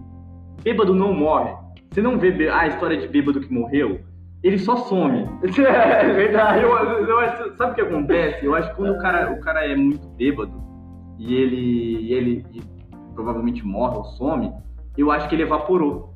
bêbado 0.68 0.94
não 0.94 1.12
morre? 1.14 1.50
Você 1.90 2.02
não 2.02 2.18
vê 2.18 2.48
a 2.50 2.66
história 2.66 2.96
de 2.98 3.08
bêbado 3.08 3.40
que 3.40 3.52
morreu? 3.52 4.00
Ele 4.42 4.58
só 4.58 4.76
some. 4.76 5.26
É 5.58 6.12
verdade. 6.12 6.62
Eu, 6.62 6.70
eu 6.70 7.18
acho- 7.20 7.56
sabe 7.56 7.72
o 7.72 7.74
que 7.74 7.80
acontece? 7.80 8.44
Eu 8.44 8.54
acho 8.54 8.70
que 8.70 8.76
quando 8.76 8.92
o 8.94 8.98
cara, 8.98 9.32
o 9.32 9.40
cara 9.40 9.64
é 9.66 9.74
muito 9.74 10.06
bêbado 10.10 10.52
e 11.18 11.34
ele, 11.34 12.00
e 12.02 12.12
ele 12.12 12.46
e 12.52 12.60
provavelmente 13.14 13.66
morre 13.66 13.96
ou 13.96 14.04
some, 14.04 14.52
eu 14.96 15.10
acho 15.10 15.28
que 15.28 15.34
ele 15.34 15.42
evaporou. 15.42 16.14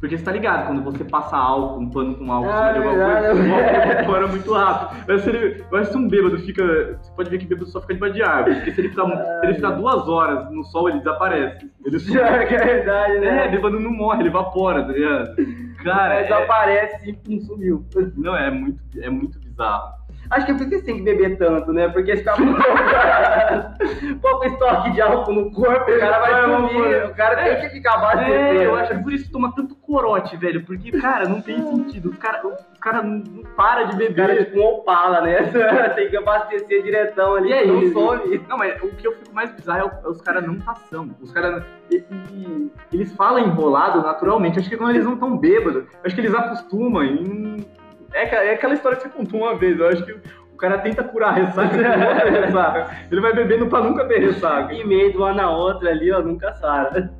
Porque 0.00 0.16
você 0.16 0.24
tá 0.24 0.30
ligado, 0.30 0.66
quando 0.68 0.82
você 0.84 1.02
passa 1.04 1.36
álcool, 1.36 1.80
um 1.80 1.90
pano 1.90 2.14
com 2.14 2.30
álcool 2.30 2.50
Ah, 2.52 2.70
de 2.72 2.78
alguma 2.78 2.94
verdade. 2.94 3.26
coisa, 3.26 3.50
o 3.50 3.54
álcool 3.54 4.06
muito 4.28 4.52
rápido. 4.52 5.04
Mas 5.08 5.22
se 5.22 5.28
ele, 5.30 5.64
que 5.70 5.88
se 5.88 5.96
um 5.96 6.08
bêbado 6.08 6.38
fica. 6.38 6.62
Você 7.02 7.12
pode 7.16 7.30
ver 7.30 7.38
que 7.38 7.46
bêbado 7.46 7.66
só 7.66 7.80
fica 7.80 7.94
debaixo 7.94 8.14
de 8.14 8.22
árvore. 8.22 8.54
Porque 8.56 8.70
se 8.72 8.80
ele 8.80 8.88
ficar, 8.90 9.06
se 9.06 9.46
ele 9.46 9.54
ficar 9.54 9.70
duas 9.70 10.08
horas 10.08 10.50
no 10.52 10.62
sol, 10.64 10.88
ele 10.88 10.98
desaparece. 10.98 11.68
Ele 11.84 11.98
some. 12.00 12.18
É 12.20 12.44
verdade, 12.46 13.12
É, 13.16 13.20
né? 13.20 13.48
bêbado 13.48 13.80
não 13.80 13.90
morre, 13.90 14.20
ele 14.20 14.28
evapora, 14.28 14.84
tá 14.84 14.92
ligado? 14.92 15.34
Cara, 15.82 16.14
Mas 16.14 16.30
é, 16.30 16.42
aparece 16.44 17.10
e 17.26 17.40
sumiu. 17.40 17.84
não, 18.16 18.36
é 18.36 18.50
muito, 18.52 18.80
é 19.00 19.10
muito 19.10 19.38
bizarro. 19.40 19.98
Acho 20.30 20.46
que 20.46 20.52
é 20.52 20.54
por 20.54 20.60
isso 20.62 20.70
que 20.70 20.76
você 20.78 20.84
tem 20.84 20.96
que 20.96 21.02
beber 21.02 21.38
tanto, 21.38 21.72
né? 21.72 21.88
Porque 21.88 22.12
se 22.16 22.18
ficar 22.18 22.36
pouco, 22.36 22.52
pouco 24.20 24.44
estoque 24.46 24.90
de 24.92 25.00
álcool 25.00 25.32
no 25.32 25.50
corpo, 25.52 25.90
o 25.90 25.98
cara 25.98 26.18
vai 26.20 26.42
sumir. 26.44 26.80
vai. 26.82 27.04
O 27.06 27.14
cara 27.14 27.36
tem 27.36 27.60
que 27.60 27.68
ficar 27.70 27.92
É, 27.92 27.94
abastecendo. 27.96 28.62
eu 28.62 28.74
acho 28.76 28.96
que 28.96 29.02
por 29.02 29.12
isso 29.12 29.24
que 29.24 29.32
toma 29.32 29.54
tanto 29.54 29.74
corote, 29.76 30.36
velho, 30.36 30.64
porque, 30.64 30.90
cara, 30.92 31.28
não 31.28 31.40
tem 31.40 31.62
sentido. 31.62 32.10
Os 32.10 32.18
caras 32.18 32.42
cara 32.80 33.02
não 33.02 33.22
param 33.56 33.86
de 33.88 33.96
O 33.96 34.14
cara 34.14 34.32
é 34.32 34.36
beber. 34.36 34.44
tipo 34.46 34.58
um 34.60 34.64
Opala, 34.66 35.20
né? 35.22 35.38
Tem 35.96 36.08
que 36.08 36.16
abastecer 36.16 36.82
diretão 36.82 37.34
ali, 37.34 37.48
E 37.48 37.52
aí, 37.54 37.66
não 37.66 37.92
some. 37.92 38.40
Não, 38.48 38.56
mas 38.58 38.80
o 38.82 38.88
que 38.88 39.06
eu 39.06 39.12
fico 39.16 39.34
mais 39.34 39.50
bizarro 39.52 39.90
é, 40.02 40.06
é 40.06 40.08
os 40.08 40.20
caras 40.20 40.46
não 40.46 40.58
passam. 40.60 41.10
Os 41.20 41.32
caras. 41.32 41.64
Eles 42.92 43.12
falam 43.14 43.40
enrolado 43.46 44.00
naturalmente. 44.02 44.58
Acho 44.58 44.68
que 44.68 44.76
quando 44.76 44.90
eles 44.90 45.04
não 45.04 45.14
estão 45.14 45.36
bêbados, 45.36 45.84
acho 46.04 46.14
que 46.14 46.20
eles 46.20 46.34
acostumam. 46.34 47.02
E 47.04 47.66
é, 48.12 48.22
aquela- 48.22 48.44
é 48.44 48.54
aquela 48.54 48.74
história 48.74 48.96
que 48.96 49.04
você 49.04 49.08
contou 49.10 49.40
uma 49.42 49.54
vez. 49.56 49.78
Eu 49.78 49.88
acho 49.88 50.04
que 50.04 50.12
o 50.12 50.56
cara 50.56 50.78
tenta 50.78 51.04
curar 51.04 51.28
a 51.28 51.32
ressaca, 51.32 51.74
ele 51.76 51.88
não 51.88 51.98
vai 51.98 52.20
ter 52.22 52.40
ressaca. 52.44 52.96
Ele 53.10 53.20
vai 53.20 53.32
bebendo 53.32 53.66
pra 53.66 53.80
nunca 53.80 54.04
ter 54.06 54.18
ressaca. 54.20 54.72
E 54.72 54.84
meio 54.84 55.10
de 55.12 55.16
uma 55.16 55.32
na 55.32 55.50
outra 55.50 55.90
ali, 55.90 56.10
ó, 56.12 56.20
nunca 56.20 56.52
sara. 56.54 57.10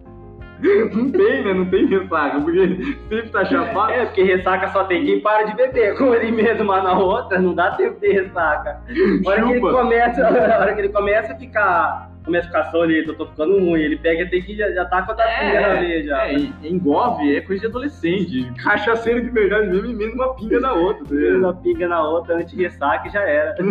Não 0.61 1.09
tem, 1.13 1.45
né? 1.45 1.55
Não 1.55 1.67
tem 1.67 1.87
ressaca, 1.87 2.41
porque 2.41 2.67
sempre 3.09 3.29
tá 3.31 3.45
chapado. 3.45 3.93
É, 3.93 4.05
porque 4.07 4.25
ressaca 4.25 4.67
só 4.69 4.83
tem 4.85 5.05
quem 5.05 5.21
para 5.21 5.45
de 5.45 5.55
beber. 5.55 5.97
Como 5.97 6.13
ele 6.13 6.33
mesmo 6.33 6.65
uma 6.65 6.83
na 6.83 6.99
outra, 6.99 7.39
não 7.39 7.55
dá 7.55 7.71
tempo 7.77 8.01
de 8.01 8.09
ressaca. 8.13 8.81
A 9.25 9.29
hora 9.29 9.43
que 9.45 9.51
ele 9.53 9.61
começa, 9.61 10.27
a 10.27 10.59
hora 10.61 10.75
que 10.75 10.81
ele 10.81 10.89
começa 10.89 11.33
a 11.33 11.37
ficar. 11.37 12.08
Começa 12.25 12.47
a 12.47 12.51
ficar 12.51 12.71
solido, 12.71 13.13
eu 13.13 13.17
tô 13.17 13.27
ficando 13.27 13.59
ruim. 13.59 13.81
Ele 13.81 13.97
pega 13.97 14.23
e 14.23 14.29
tem 14.29 14.43
que 14.43 14.55
já, 14.55 14.71
já 14.73 14.85
tá 14.85 15.01
com 15.03 15.13
a 15.13 15.15
tapinha 15.15 15.61
na 15.61 15.75
veia 15.81 16.05
já. 16.05 16.27
é, 16.29 16.35
engove 16.63 17.37
é 17.37 17.41
coisa 17.41 17.63
de 17.63 17.67
adolescente. 17.69 18.53
Cachaceiro 18.63 19.23
de 19.23 19.31
verdade 19.31 19.69
mesmo 19.69 19.87
e 19.87 19.95
mesmo 19.95 20.15
uma 20.15 20.35
pinga 20.35 20.61
na 20.61 20.73
outra. 20.75 21.05
tá 21.07 21.15
ligado? 21.15 21.39
Uma 21.39 21.55
pinga 21.55 21.89
na 21.89 22.03
outra, 22.07 22.37
anti-ressaca 22.37 23.09
e 23.09 23.11
já 23.11 23.23
era. 23.23 23.55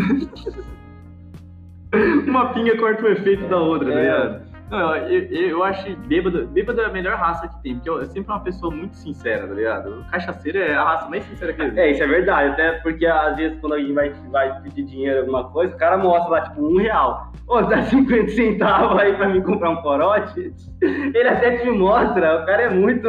Uma 2.27 2.53
pinga 2.53 2.77
corta 2.77 3.03
o 3.05 3.07
efeito 3.07 3.47
da 3.47 3.57
outra, 3.57 3.91
tá 3.91 3.97
É. 3.99 4.01
ligado? 4.01 4.46
Não, 4.69 4.95
eu, 4.95 5.21
eu, 5.31 5.63
acho 5.63 5.95
bêbado, 6.07 6.45
bêbado 6.47 6.81
é 6.81 6.85
a 6.85 6.91
melhor 6.91 7.15
raça 7.15 7.47
que 7.47 7.63
tem, 7.63 7.75
porque 7.75 7.89
eu, 7.89 8.05
sempre 8.05 8.31
uma 8.31 8.41
pessoa 8.41 8.73
muito 8.73 8.97
sincera, 8.97 9.47
tá 9.47 9.53
ligado? 9.53 10.01
O 10.01 10.11
cachaceiro 10.11 10.57
é 10.57 10.75
a 10.75 10.83
raça 10.83 11.09
mais 11.09 11.23
sincera 11.23 11.53
que 11.53 11.61
existe. 11.61 11.79
É, 11.79 11.91
isso 11.91 12.03
é 12.03 12.07
verdade. 12.07 12.49
Até 12.51 12.71
porque 12.79 13.05
às 13.05 13.37
vezes 13.37 13.57
quando 13.61 13.73
alguém 13.73 13.93
vai, 13.93 14.13
vai 14.29 14.61
pedir 14.61 14.83
dinheiro, 14.83 15.21
alguma 15.21 15.45
coisa, 15.45 15.73
o 15.73 15.77
cara 15.77 15.97
mostra 15.97 16.29
lá, 16.29 16.41
tipo, 16.41 16.67
um 16.67 16.77
real. 16.77 17.31
Ô, 17.47 17.61
dá 17.61 17.81
50 17.83 18.29
centavos 18.31 18.99
aí 18.99 19.15
pra 19.15 19.29
mim 19.29 19.41
comprar 19.41 19.69
um 19.69 19.81
corote. 19.81 20.53
Ele 20.81 21.27
até 21.29 21.57
te 21.57 21.69
mostra, 21.69 22.43
o 22.43 22.45
cara 22.45 22.63
é 22.63 22.69
muito. 22.69 23.07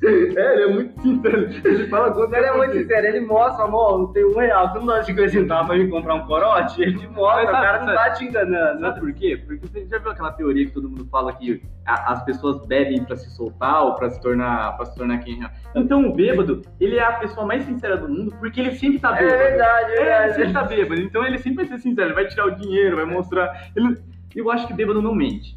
É, 0.36 0.52
ele 0.52 0.62
é 0.62 0.66
muito 0.66 1.00
sincero. 1.00 1.48
Ele 1.64 1.86
fala 1.88 2.08
O 2.10 2.14
quanto 2.14 2.30
cara 2.30 2.46
é 2.46 2.56
muito 2.56 2.72
sincero, 2.74 3.06
ele 3.06 3.20
mostra, 3.20 3.64
amor, 3.64 3.98
não 3.98 4.12
tem 4.12 4.24
um 4.24 4.36
real, 4.36 4.68
você 4.70 4.78
não 4.78 4.86
dá 4.86 5.02
50 5.02 5.28
centavos 5.30 5.66
pra 5.68 5.76
mim 5.76 5.88
comprar 5.88 6.14
um 6.14 6.26
corote? 6.26 6.82
Ele 6.82 6.98
te 6.98 7.06
mostra, 7.08 7.44
Mas 7.44 7.48
o 7.48 7.52
sabe- 7.52 7.66
cara 7.66 7.78
não 7.84 7.94
tá 7.94 8.10
te 8.10 8.24
enganando. 8.24 8.80
Sabe 8.80 9.00
por 9.00 9.12
quê? 9.14 9.42
Porque 9.46 9.66
você 9.66 9.86
já 9.86 9.98
viu 9.98 10.10
aquela 10.10 10.32
teoria 10.32 10.66
que 10.66 10.72
todo 10.72 10.88
mundo 10.88 11.06
fala 11.10 11.32
que 11.32 11.62
a- 11.86 12.12
as 12.12 12.24
pessoas 12.24 12.66
bebem 12.66 13.02
pra 13.04 13.16
se 13.16 13.30
soltar 13.30 13.82
ou 13.84 13.94
pra 13.94 14.10
se 14.10 14.20
tornar, 14.20 14.76
pra 14.76 14.86
se 14.86 14.96
tornar 14.96 15.18
quem 15.18 15.42
é. 15.44 15.50
Então 15.74 16.06
o 16.06 16.12
bêbado, 16.14 16.62
ele 16.80 16.96
é 16.96 17.02
a 17.04 17.12
pessoa 17.12 17.46
mais 17.46 17.62
sincera 17.64 17.96
do 17.96 18.08
mundo 18.08 18.34
porque 18.38 18.60
ele 18.60 18.72
sempre 18.72 18.98
tá 18.98 19.16
É 19.16 19.20
bêbado. 19.22 19.38
verdade, 19.38 19.92
é 19.92 19.96
É, 19.96 20.00
ele 20.00 20.04
verdade. 20.04 20.34
sempre 20.34 20.52
tá 20.52 20.62
bêbado. 20.64 21.00
Então 21.00 21.24
ele 21.26 21.38
sempre 21.38 21.64
vai 21.64 21.66
ser 21.66 21.78
sincero, 21.82 22.08
ele 22.08 22.14
vai 22.14 22.26
tirar 22.26 22.46
o 22.46 22.50
dinheiro, 22.56 22.96
vai 22.96 23.04
mostrar. 23.06 23.70
Ele- 23.74 23.96
Eu 24.34 24.50
acho 24.50 24.66
que 24.66 24.74
bêbado 24.74 25.00
não 25.00 25.14
mente. 25.14 25.56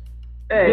É, 0.50 0.68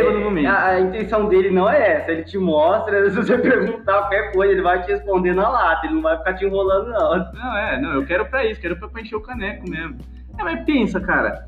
a, 0.46 0.66
a 0.68 0.80
intenção 0.80 1.28
dele 1.28 1.50
não 1.50 1.68
é 1.68 1.96
essa, 1.98 2.10
ele 2.10 2.24
te 2.24 2.38
mostra, 2.38 3.08
se 3.10 3.16
você 3.16 3.36
perguntar 3.36 3.98
qualquer 4.00 4.32
coisa, 4.32 4.52
ele 4.52 4.62
vai 4.62 4.82
te 4.82 4.90
responder 4.90 5.34
na 5.34 5.48
lata, 5.48 5.86
ele 5.86 5.94
não 5.96 6.02
vai 6.02 6.16
ficar 6.16 6.32
te 6.34 6.46
enrolando, 6.46 6.88
não. 6.88 7.32
Não, 7.34 7.56
é, 7.58 7.80
não, 7.80 7.92
eu 7.92 8.06
quero 8.06 8.24
pra 8.26 8.44
isso, 8.46 8.60
quero 8.60 8.76
pra, 8.78 8.88
pra 8.88 9.02
encher 9.02 9.16
o 9.16 9.20
caneco 9.20 9.68
mesmo. 9.68 9.98
É, 10.38 10.42
mas 10.42 10.64
pensa, 10.64 10.98
cara. 11.00 11.46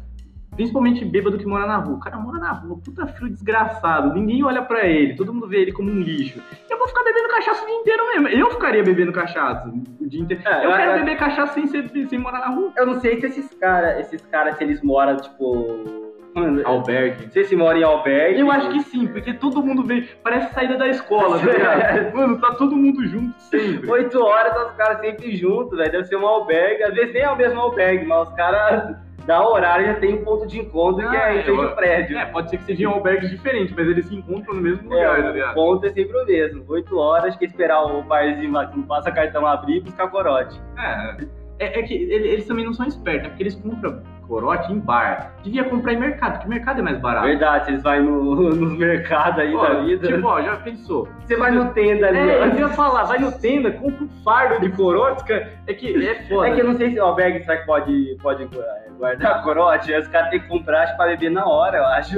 Principalmente 0.56 1.04
bêbado 1.04 1.38
que 1.38 1.46
mora 1.46 1.66
na 1.66 1.76
rua. 1.76 1.96
O 1.96 2.00
cara 2.00 2.16
mora 2.18 2.38
na 2.38 2.50
rua, 2.50 2.80
puta 2.84 3.06
frio 3.06 3.30
desgraçado. 3.30 4.12
Ninguém 4.12 4.42
olha 4.42 4.60
pra 4.60 4.84
ele, 4.86 5.14
todo 5.14 5.32
mundo 5.32 5.46
vê 5.46 5.58
ele 5.60 5.72
como 5.72 5.88
um 5.88 6.00
lixo. 6.00 6.42
Eu 6.68 6.76
vou 6.78 6.88
ficar 6.88 7.04
bebendo 7.04 7.28
cachaça 7.28 7.62
o 7.62 7.66
dia 7.66 7.76
inteiro 7.76 8.06
mesmo. 8.08 8.28
Eu 8.28 8.50
ficaria 8.50 8.82
bebendo 8.82 9.12
cachaça 9.12 9.68
o 10.00 10.08
dia 10.08 10.20
inteiro. 10.20 10.42
É, 10.44 10.64
eu 10.66 10.70
eu- 10.70 10.76
quero 10.76 10.90
eu- 10.90 10.98
beber 10.98 11.16
cachaça 11.16 11.52
sem, 11.54 11.66
ser, 11.68 11.88
sem 12.08 12.18
morar 12.18 12.40
na 12.40 12.48
rua. 12.48 12.72
Eu 12.76 12.86
não 12.86 12.98
sei 12.98 13.20
se 13.20 13.26
esses 13.26 13.54
caras, 13.54 14.00
esses 14.00 14.20
caras, 14.26 14.56
se 14.56 14.64
eles 14.64 14.82
moram, 14.82 15.16
tipo. 15.16 16.07
Mano, 16.38 16.62
Albergue. 16.66 17.28
sei 17.30 17.44
se 17.44 17.56
moram 17.56 17.78
em 17.78 17.82
albergue. 17.84 18.40
Eu 18.40 18.50
acho 18.50 18.70
que 18.70 18.80
sim, 18.82 19.06
porque 19.06 19.32
todo 19.34 19.62
mundo 19.62 19.82
vem. 19.84 20.06
Parece 20.22 20.52
saída 20.54 20.76
da 20.76 20.88
escola, 20.88 21.38
tá 21.38 21.46
ligado? 21.46 22.14
Mano, 22.16 22.40
tá 22.40 22.54
todo 22.54 22.74
mundo 22.76 23.04
junto 23.06 23.38
sempre. 23.40 23.90
Oito 23.90 24.22
horas, 24.24 24.52
tá 24.54 24.66
os 24.66 24.72
caras 24.76 25.00
sempre 25.00 25.36
juntos, 25.36 25.76
velho. 25.78 25.90
Deve 25.92 26.04
ser 26.04 26.16
um 26.16 26.26
albergue. 26.26 26.82
Às 26.84 26.94
vezes 26.94 27.12
nem 27.14 27.22
é 27.22 27.30
o 27.30 27.36
mesmo 27.36 27.60
albergue, 27.60 28.04
mas 28.06 28.28
os 28.28 28.34
caras 28.34 28.96
dá 29.26 29.46
horário 29.46 29.84
já 29.86 29.94
tem 29.96 30.14
um 30.14 30.24
ponto 30.24 30.46
de 30.46 30.58
encontro 30.58 31.06
que 31.10 31.14
Ah, 31.16 31.34
é 31.34 31.40
em 31.40 31.42
frente 31.42 31.58
eu- 31.58 31.68
ao 31.68 31.76
prédio. 31.76 32.16
É, 32.18 32.24
pode 32.26 32.48
ser 32.48 32.56
que 32.56 32.64
sejam 32.64 32.92
albergues 32.92 33.28
diferentes, 33.30 33.74
mas 33.76 33.86
eles 33.86 34.06
se 34.06 34.14
encontram 34.16 34.54
no 34.54 34.60
mesmo 34.62 34.90
É, 34.90 34.96
lugar, 34.96 35.22
tá 35.22 35.28
o 35.28 35.32
ligado? 35.32 35.54
ponto 35.54 35.86
é 35.86 35.90
sempre 35.90 36.16
o 36.16 36.24
mesmo. 36.24 36.64
Oito 36.68 36.96
horas, 36.98 37.36
que 37.36 37.44
esperar 37.44 37.82
o 37.84 38.02
barzinho 38.02 38.52
lá 38.52 38.66
que 38.66 38.76
não 38.78 38.84
passa 38.84 39.12
cartão 39.12 39.46
abrir 39.46 39.76
e 39.76 39.80
buscar 39.82 40.08
corote. 40.08 40.58
É, 40.78 41.16
é, 41.58 41.78
é 41.80 41.82
que 41.82 41.92
ele- 41.92 42.28
eles 42.28 42.46
também 42.46 42.64
não 42.64 42.72
são 42.72 42.86
espertos, 42.86 43.26
é 43.26 43.28
porque 43.28 43.42
eles 43.42 43.54
compram 43.56 44.00
corote 44.28 44.70
em 44.72 44.78
bar. 44.78 45.32
Devia 45.42 45.64
comprar 45.64 45.94
em 45.94 45.98
mercado, 45.98 46.34
porque 46.34 46.48
mercado 46.48 46.80
é 46.80 46.82
mais 46.82 47.00
barato. 47.00 47.26
Verdade, 47.26 47.70
eles 47.70 47.82
vão 47.82 48.02
no, 48.02 48.34
nos 48.54 48.78
mercados 48.78 49.38
aí 49.40 49.52
da 49.56 49.80
vida. 49.80 50.06
Tipo, 50.06 50.26
ó, 50.28 50.42
já 50.42 50.56
pensou? 50.56 51.08
você 51.24 51.36
vai 51.36 51.50
no 51.50 51.72
tenda 51.72 52.06
ali, 52.08 52.18
É, 52.18 52.40
ó. 52.42 52.44
eu 52.46 52.58
ia 52.58 52.68
falar, 52.68 53.04
vai 53.04 53.18
no 53.18 53.32
tenda, 53.32 53.70
compra 53.72 54.04
um 54.04 54.08
fardo 54.22 54.60
de 54.60 54.70
corote, 54.76 55.24
cara. 55.24 55.50
É 55.66 55.72
que 55.74 56.06
é 56.06 56.22
foda. 56.28 56.48
É 56.48 56.54
que 56.54 56.60
eu 56.60 56.66
não 56.66 56.76
sei 56.76 56.92
se 56.92 57.00
o 57.00 57.04
albergue 57.04 57.40
será 57.44 57.56
que 57.56 57.66
pode, 57.66 58.16
pode 58.22 58.42
eh, 58.44 58.90
guardar 58.98 59.42
corote. 59.42 59.92
Aí 59.92 60.00
Os 60.00 60.08
caras 60.08 60.30
têm 60.30 60.40
que 60.40 60.48
comprar 60.48 60.82
acho, 60.84 60.96
pra 60.96 61.06
beber 61.06 61.30
na 61.30 61.46
hora, 61.46 61.78
eu 61.78 61.84
acho. 61.86 62.16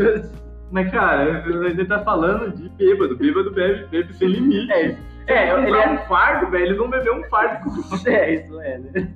Mas, 0.72 0.90
cara, 0.90 1.42
ele 1.46 1.84
tá 1.84 1.98
falando 2.00 2.52
de 2.54 2.68
bêbado. 2.70 3.16
Bêbado 3.16 3.50
bebe, 3.52 3.86
bebe 3.86 4.12
sem 4.14 4.28
limite. 4.28 4.70
É, 4.72 4.88
Se 4.90 4.98
é, 5.26 5.52
ele 5.52 5.62
comprar 5.66 5.82
é- 5.82 5.90
um 5.90 5.98
fardo, 6.06 6.50
velho, 6.50 6.64
eles 6.66 6.76
vão 6.78 6.88
beber 6.90 7.12
um 7.12 7.24
fardo 7.24 7.64
com 7.64 7.70
É, 8.08 8.34
isso 8.34 8.60
é, 8.60 8.78
né? 8.78 9.12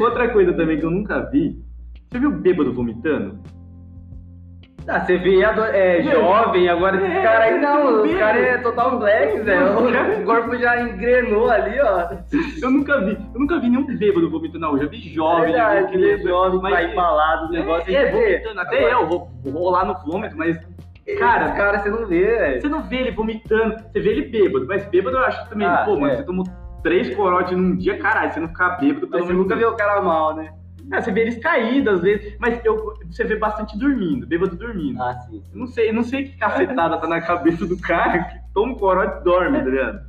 Outra 0.00 0.28
coisa 0.30 0.52
também 0.54 0.78
que 0.78 0.84
eu 0.86 0.90
nunca 0.90 1.20
vi. 1.30 1.62
Você 2.10 2.18
viu 2.18 2.30
bêbado 2.30 2.72
vomitando? 2.72 3.38
Ah, 4.86 5.00
você 5.00 5.18
vê 5.18 5.44
ado- 5.44 5.62
é, 5.64 6.02
jovem, 6.02 6.66
agora 6.70 6.96
esses 6.96 7.10
É, 7.14 7.22
caras 7.22 7.40
aí 7.42 7.60
não, 7.60 8.02
os 8.04 8.14
caras 8.14 8.42
é 8.42 8.56
total 8.58 8.98
black, 8.98 9.38
velho. 9.40 10.22
O 10.22 10.24
corpo 10.24 10.56
já 10.56 10.80
engrenou 10.80 11.50
ali, 11.50 11.78
ó. 11.78 12.08
Eu 12.62 12.70
nunca 12.70 12.98
vi. 13.02 13.18
Eu 13.34 13.40
nunca 13.40 13.60
vi 13.60 13.68
nenhum 13.68 13.84
bêbado 13.84 14.30
vomitando 14.30 14.60
na 14.60 14.68
rua. 14.68 14.78
Já 14.78 14.86
vi 14.86 14.96
jovem, 15.12 15.46
vi 15.48 15.52
Verdade, 15.52 15.94
ele 15.94 16.04
é 16.06 16.14
criança, 16.14 16.28
jovem, 16.28 16.60
mas- 16.62 16.72
vai 16.72 16.90
embalado, 16.92 17.46
o 17.48 17.50
negócio 17.50 17.94
é, 17.94 17.98
aí 17.98 18.06
você 18.10 18.18
vê. 18.18 18.30
vomitando. 18.38 18.60
Até 18.60 18.92
eu 18.94 19.06
vou, 19.06 19.28
vou 19.44 19.52
rolar 19.64 19.84
no 19.84 19.94
vômito, 20.10 20.34
mas. 20.38 20.58
Cara, 21.18 21.52
Cara, 21.52 21.78
você 21.80 21.90
não 21.90 22.06
vê, 22.06 22.24
velho. 22.24 22.60
você 22.62 22.68
não 22.68 22.82
vê 22.82 22.96
ele 22.96 23.10
vomitando. 23.10 23.76
Você 23.92 24.00
vê 24.00 24.10
ele 24.10 24.22
bêbado, 24.28 24.66
mas 24.66 24.86
bêbado 24.86 25.16
eu 25.18 25.24
acho 25.24 25.44
que 25.44 25.50
também. 25.50 25.66
Ah, 25.66 25.82
pô, 25.84 25.98
mano, 25.98 26.12
é. 26.14 26.16
você 26.16 26.22
tomou 26.24 26.44
três 26.82 27.14
corotes 27.14 27.54
num 27.56 27.76
dia, 27.76 27.98
caralho, 27.98 28.32
você 28.32 28.40
não 28.40 28.48
ficar 28.48 28.70
bêbado 28.78 29.00
Mas 29.02 29.10
pelo 29.10 29.22
você 29.24 29.32
menos. 29.32 29.42
nunca 29.42 29.54
vê 29.56 29.66
o 29.66 29.76
cara 29.76 30.00
mal, 30.00 30.34
né? 30.34 30.50
É, 30.92 31.00
você 31.00 31.10
vê 31.12 31.20
eles 31.22 31.38
caídos 31.38 31.94
às 31.94 32.00
vezes, 32.00 32.36
mas 32.38 32.64
eu, 32.64 32.94
você 33.10 33.24
vê 33.24 33.36
bastante 33.36 33.78
dormindo, 33.78 34.26
bêbado 34.26 34.56
dormindo. 34.56 35.02
Ah, 35.02 35.12
sim. 35.14 35.42
Eu 35.52 35.58
não 35.58 35.66
sei, 35.66 35.90
eu 35.90 35.94
não 35.94 36.02
sei 36.02 36.24
que 36.24 36.36
cacetada 36.38 36.96
tá 36.98 37.06
na 37.06 37.20
cabeça 37.20 37.66
do 37.66 37.76
cara 37.78 38.24
que 38.24 38.38
toma 38.54 38.72
um 38.72 38.76
corote 38.76 39.20
e 39.20 39.24
dorme, 39.24 39.58
tá 39.58 39.64
ligado? 39.64 40.08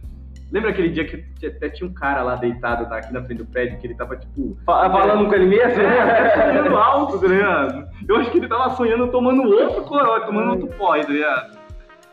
Lembra 0.52 0.72
aquele 0.72 0.90
dia 0.90 1.06
que 1.06 1.46
até 1.46 1.70
tinha 1.70 1.88
um 1.88 1.94
cara 1.94 2.24
lá 2.24 2.36
deitado 2.36 2.90
na- 2.90 2.98
aqui 2.98 3.14
na 3.14 3.22
frente 3.24 3.38
do 3.38 3.46
prédio 3.46 3.78
que 3.78 3.86
ele 3.86 3.94
tava 3.94 4.16
tipo. 4.16 4.58
Fa- 4.66 4.90
Falando 4.90 5.28
com 5.28 5.36
ele 5.36 5.46
mesmo? 5.46 5.80
É, 5.80 6.34
sonhando 6.48 6.76
alto, 6.76 7.20
tá 7.20 7.28
ligado? 7.28 7.88
Eu 8.08 8.16
acho 8.16 8.32
que 8.32 8.38
ele 8.40 8.48
tava 8.48 8.72
sonhando 8.72 9.10
tomando 9.10 9.44
outro 9.44 9.84
corote, 9.84 10.26
tomando 10.26 10.50
outro 10.52 10.68
pó, 10.76 10.98
tá 11.00 11.08
ligado? 11.08 11.59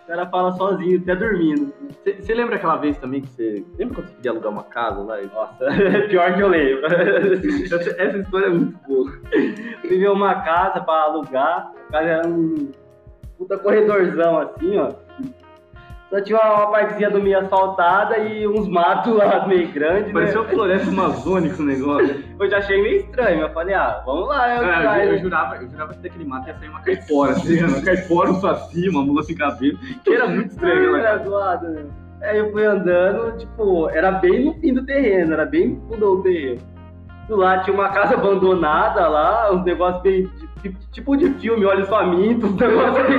O 0.07 0.09
cara 0.09 0.25
fala 0.27 0.53
sozinho, 0.53 1.01
até 1.01 1.17
dormindo. 1.17 1.75
Você 2.05 2.33
lembra 2.33 2.55
aquela 2.55 2.77
vez 2.77 2.97
também 2.97 3.23
que 3.23 3.29
você. 3.29 3.65
Lembra 3.77 3.97
quando 3.97 4.07
você 4.07 4.15
queria 4.15 4.31
alugar 4.31 4.53
uma 4.53 4.63
casa 4.63 5.03
lá? 5.03 5.21
Nossa, 5.21 5.67
pior 6.09 6.33
que 6.33 6.41
eu 6.41 6.49
lembro. 6.49 6.87
Essa, 7.67 7.91
essa 8.01 8.19
história 8.19 8.47
é 8.47 8.51
muito 8.51 8.79
boa. 8.87 9.11
Viveu 9.83 10.13
uma 10.13 10.43
casa 10.43 10.81
pra 10.81 10.95
alugar, 10.95 11.73
a 11.89 11.93
casa 11.93 12.09
era 12.09 12.29
um 12.29 12.71
puta 13.37 13.59
corredorzão 13.59 14.39
assim, 14.39 14.79
ó. 14.79 14.93
Só 16.11 16.21
tinha 16.21 16.39
uma, 16.39 16.71
partezinha 16.71 17.11
do 17.11 17.21
meio 17.21 17.41
asfaltada 17.41 18.19
e 18.19 18.47
uns 18.47 18.69
matos 18.69 19.13
lá 19.13 19.45
meio 19.47 19.69
grandes, 19.73 20.13
Pareceu 20.13 20.45
né? 20.45 20.51
floresta 20.51 20.89
amazônica 20.89 21.61
o 21.61 21.67
negócio. 21.67 22.25
Eu 22.39 22.49
já 22.49 22.59
achei 22.59 22.81
meio 22.81 23.01
estranho, 23.01 23.41
mas 23.41 23.49
eu 23.49 23.55
falei, 23.55 23.75
ah, 23.75 24.03
vamos 24.05 24.29
lá, 24.29 24.55
eu, 24.55 24.61
Cara, 24.61 25.05
eu, 25.05 25.13
eu 25.15 25.19
jurava, 25.19 25.57
eu 25.57 25.69
jurava 25.71 25.95
que 25.95 26.01
daquele 26.01 26.25
mato 26.27 26.49
ia 26.49 26.55
sair 26.59 26.69
uma 26.69 26.83
caipora, 26.83 27.35
ligado? 27.43 27.71
Uma 27.71 27.83
caipora, 27.83 28.31
um 28.31 28.41
saci, 28.41 28.89
uma 28.91 29.03
mula 29.03 29.23
sem 29.23 29.35
cabelo. 29.35 29.79
Que 30.05 30.13
era 30.13 30.29
muito 30.29 30.51
estranho 30.51 30.97
Era 30.97 31.25
zoado, 31.25 31.69
né? 31.71 31.87
Aí 32.23 32.39
eu 32.39 32.53
fui 32.53 32.65
andando, 32.65 33.39
tipo, 33.39 33.89
era 33.89 34.13
bem 34.13 34.45
no 34.45 34.55
fim 34.61 34.75
do 34.75 34.85
terreno, 34.85 35.33
era 35.33 35.47
bem 35.47 35.69
no 35.69 35.81
fundo 35.89 36.17
do 36.17 36.23
terreno. 36.23 36.61
Do 37.27 37.37
lado 37.37 37.65
tinha 37.65 37.75
uma 37.75 37.89
casa 37.89 38.15
abandonada 38.15 39.09
lá, 39.09 39.51
uns 39.53 39.65
negócios 39.65 40.03
bem. 40.03 40.31
Tipo, 40.63 40.79
tipo 40.93 41.17
de 41.17 41.31
filme, 41.41 41.65
olhos 41.65 41.89
famintos, 41.89 42.51
uns 42.53 42.57
negócios 42.57 43.07
bem 43.07 43.19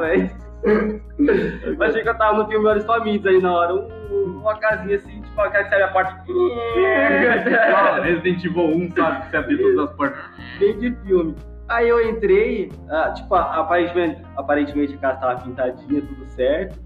velho. 0.00 0.39
Eu 0.64 1.82
achei 1.82 2.02
que 2.02 2.08
eu 2.08 2.18
tava 2.18 2.38
no 2.38 2.48
filme 2.48 2.66
Olhos 2.66 2.84
Famintos 2.84 3.26
aí 3.26 3.40
na 3.40 3.52
hora. 3.52 3.74
um- 3.74 4.00
uma 4.40 4.58
casinha 4.58 4.96
assim, 4.96 5.20
tipo, 5.20 5.40
a 5.40 5.50
casa 5.50 5.68
que 5.68 5.74
abre 5.74 5.84
a 5.84 5.88
porta. 5.88 6.24
Igual 6.28 8.02
Resident 8.02 8.44
Evil 8.44 8.64
1, 8.64 8.90
sabe? 8.92 9.20
Que 9.22 9.30
você 9.30 9.36
abriu 9.36 9.58
todas 9.58 9.90
as 9.90 9.96
portas. 9.96 10.18
bem 10.58 10.78
de 10.78 10.94
filme. 11.04 11.36
Aí 11.68 11.88
eu 11.88 12.08
entrei, 12.08 12.72
ah, 12.88 13.12
tipo, 13.14 13.34
aparentemente, 13.34 14.20
aparentemente 14.36 14.94
a 14.94 14.98
casa 14.98 15.20
tava 15.20 15.40
pintadinha, 15.42 16.02
tudo 16.02 16.26
certo. 16.30 16.78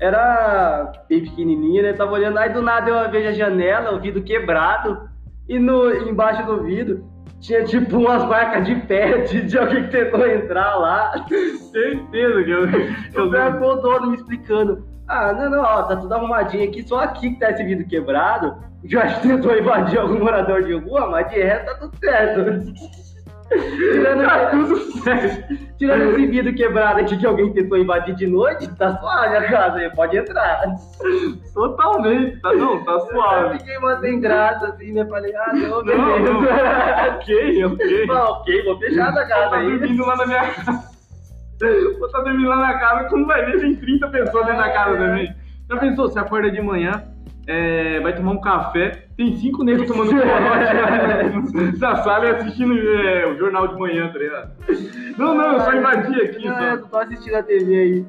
era 0.00 0.92
bem 1.08 1.22
pequenininha, 1.22 1.82
né? 1.82 1.92
Tava 1.94 2.12
olhando, 2.12 2.36
aí 2.38 2.50
do 2.52 2.60
nada 2.60 2.90
eu 2.90 3.10
vejo 3.10 3.28
a 3.28 3.32
janela, 3.32 3.94
o 3.94 4.00
vidro 4.00 4.22
quebrado, 4.22 5.08
e 5.48 5.58
no, 5.58 5.90
embaixo 6.08 6.44
do 6.44 6.62
vidro 6.62 7.02
tinha 7.40 7.64
tipo 7.64 7.98
umas 7.98 8.24
marcas 8.24 8.66
de 8.66 8.74
pé 8.74 9.18
de, 9.22 9.42
de 9.42 9.58
alguém 9.58 9.84
que 9.84 9.90
tentou 9.90 10.26
entrar 10.26 10.76
lá. 10.76 11.26
Certeza 11.70 12.44
que 12.44 12.50
eu. 12.50 12.68
Eu 13.14 13.34
eu 13.34 13.62
o 13.62 13.76
dono 13.76 14.10
me 14.10 14.16
explicando. 14.16 14.86
Ah, 15.08 15.32
não, 15.32 15.50
não, 15.50 15.62
ó, 15.62 15.82
tá 15.84 15.96
tudo 15.96 16.12
arrumadinho 16.12 16.68
aqui, 16.68 16.82
só 16.82 16.98
aqui 17.00 17.30
que 17.30 17.38
tá 17.38 17.50
esse 17.50 17.62
vidro 17.62 17.86
quebrado. 17.86 18.56
Já 18.84 19.06
tentou 19.20 19.56
invadir 19.56 19.98
algum 19.98 20.18
morador 20.18 20.64
de 20.64 20.74
rua, 20.74 21.08
mas 21.08 21.30
de 21.30 21.42
resto 21.42 21.66
tá 21.66 21.74
tudo 21.78 21.96
certo. 21.98 22.72
Tirando, 23.48 24.24
Tá 24.26 24.46
tudo 24.50 24.76
certo. 25.02 25.54
tirando 25.78 26.02
esse 26.12 26.26
vidro 26.26 26.54
quebrado 26.54 27.00
aqui 27.00 27.16
que 27.16 27.26
alguém 27.26 27.52
tentou 27.52 27.78
invadir 27.78 28.14
de 28.16 28.26
noite, 28.26 28.66
tá 28.76 28.96
suave 28.98 29.36
a 29.36 29.48
casa 29.48 29.76
aí, 29.78 29.90
pode 29.94 30.16
entrar. 30.16 30.62
Totalmente, 31.54 32.40
tá, 32.40 32.52
não, 32.54 32.84
tá 32.84 32.92
Eu 32.92 33.00
suave. 33.00 33.58
fiquei 33.58 33.76
uma 33.78 34.00
sem 34.00 34.20
graça 34.20 34.66
assim, 34.68 34.92
né? 34.92 35.04
Falei, 35.06 35.34
ah, 35.36 35.52
não, 35.54 35.84
Não, 35.84 36.18
não. 36.18 36.40
ok, 37.14 37.64
ok. 37.64 38.10
Ok, 38.10 38.64
vou 38.64 38.78
fechar 38.78 39.10
essa 39.10 39.26
casa 39.26 39.50
tá 39.50 39.56
aí. 39.58 39.78
dormindo 39.78 40.06
lá 40.06 40.16
na 40.16 40.26
minha 40.26 40.50
casa. 40.54 40.96
Vou 41.98 42.10
tá 42.10 42.20
dormindo 42.20 42.48
lá 42.48 42.56
na 42.56 42.78
casa, 42.78 43.08
quando 43.08 43.26
vai 43.26 43.44
ver, 43.44 43.60
tem 43.60 43.76
30 43.76 44.08
pessoas 44.08 44.46
dentro 44.46 44.60
da 44.62 44.72
casa 44.72 44.96
também. 44.98 45.34
Já 45.70 45.76
pensou, 45.78 46.08
você 46.08 46.18
acorda 46.18 46.50
de 46.50 46.60
manhã, 46.60 47.02
é, 47.46 48.00
vai 48.00 48.14
tomar 48.14 48.32
um 48.32 48.40
café, 48.40 49.06
tem 49.16 49.36
cinco 49.36 49.62
negros 49.62 49.86
tomando 49.86 50.10
corote 50.10 51.78
na 51.78 51.96
sala 52.02 52.26
e 52.26 52.30
assistindo 52.30 52.76
é, 52.76 53.26
o 53.26 53.36
jornal 53.38 53.68
de 53.68 53.78
manhã, 53.78 54.10
tá 54.12 54.18
ligado? 54.18 54.50
Não, 55.16 55.34
não, 55.34 55.52
eu 55.52 55.60
só 55.60 55.72
invadi 55.72 56.20
aqui, 56.22 56.46
Não, 56.46 56.62
eu 56.62 56.78
só. 56.80 56.86
tô 56.86 56.98
assistindo 56.98 57.34
a 57.34 57.42
TV 57.42 57.74
aí. 57.74 58.06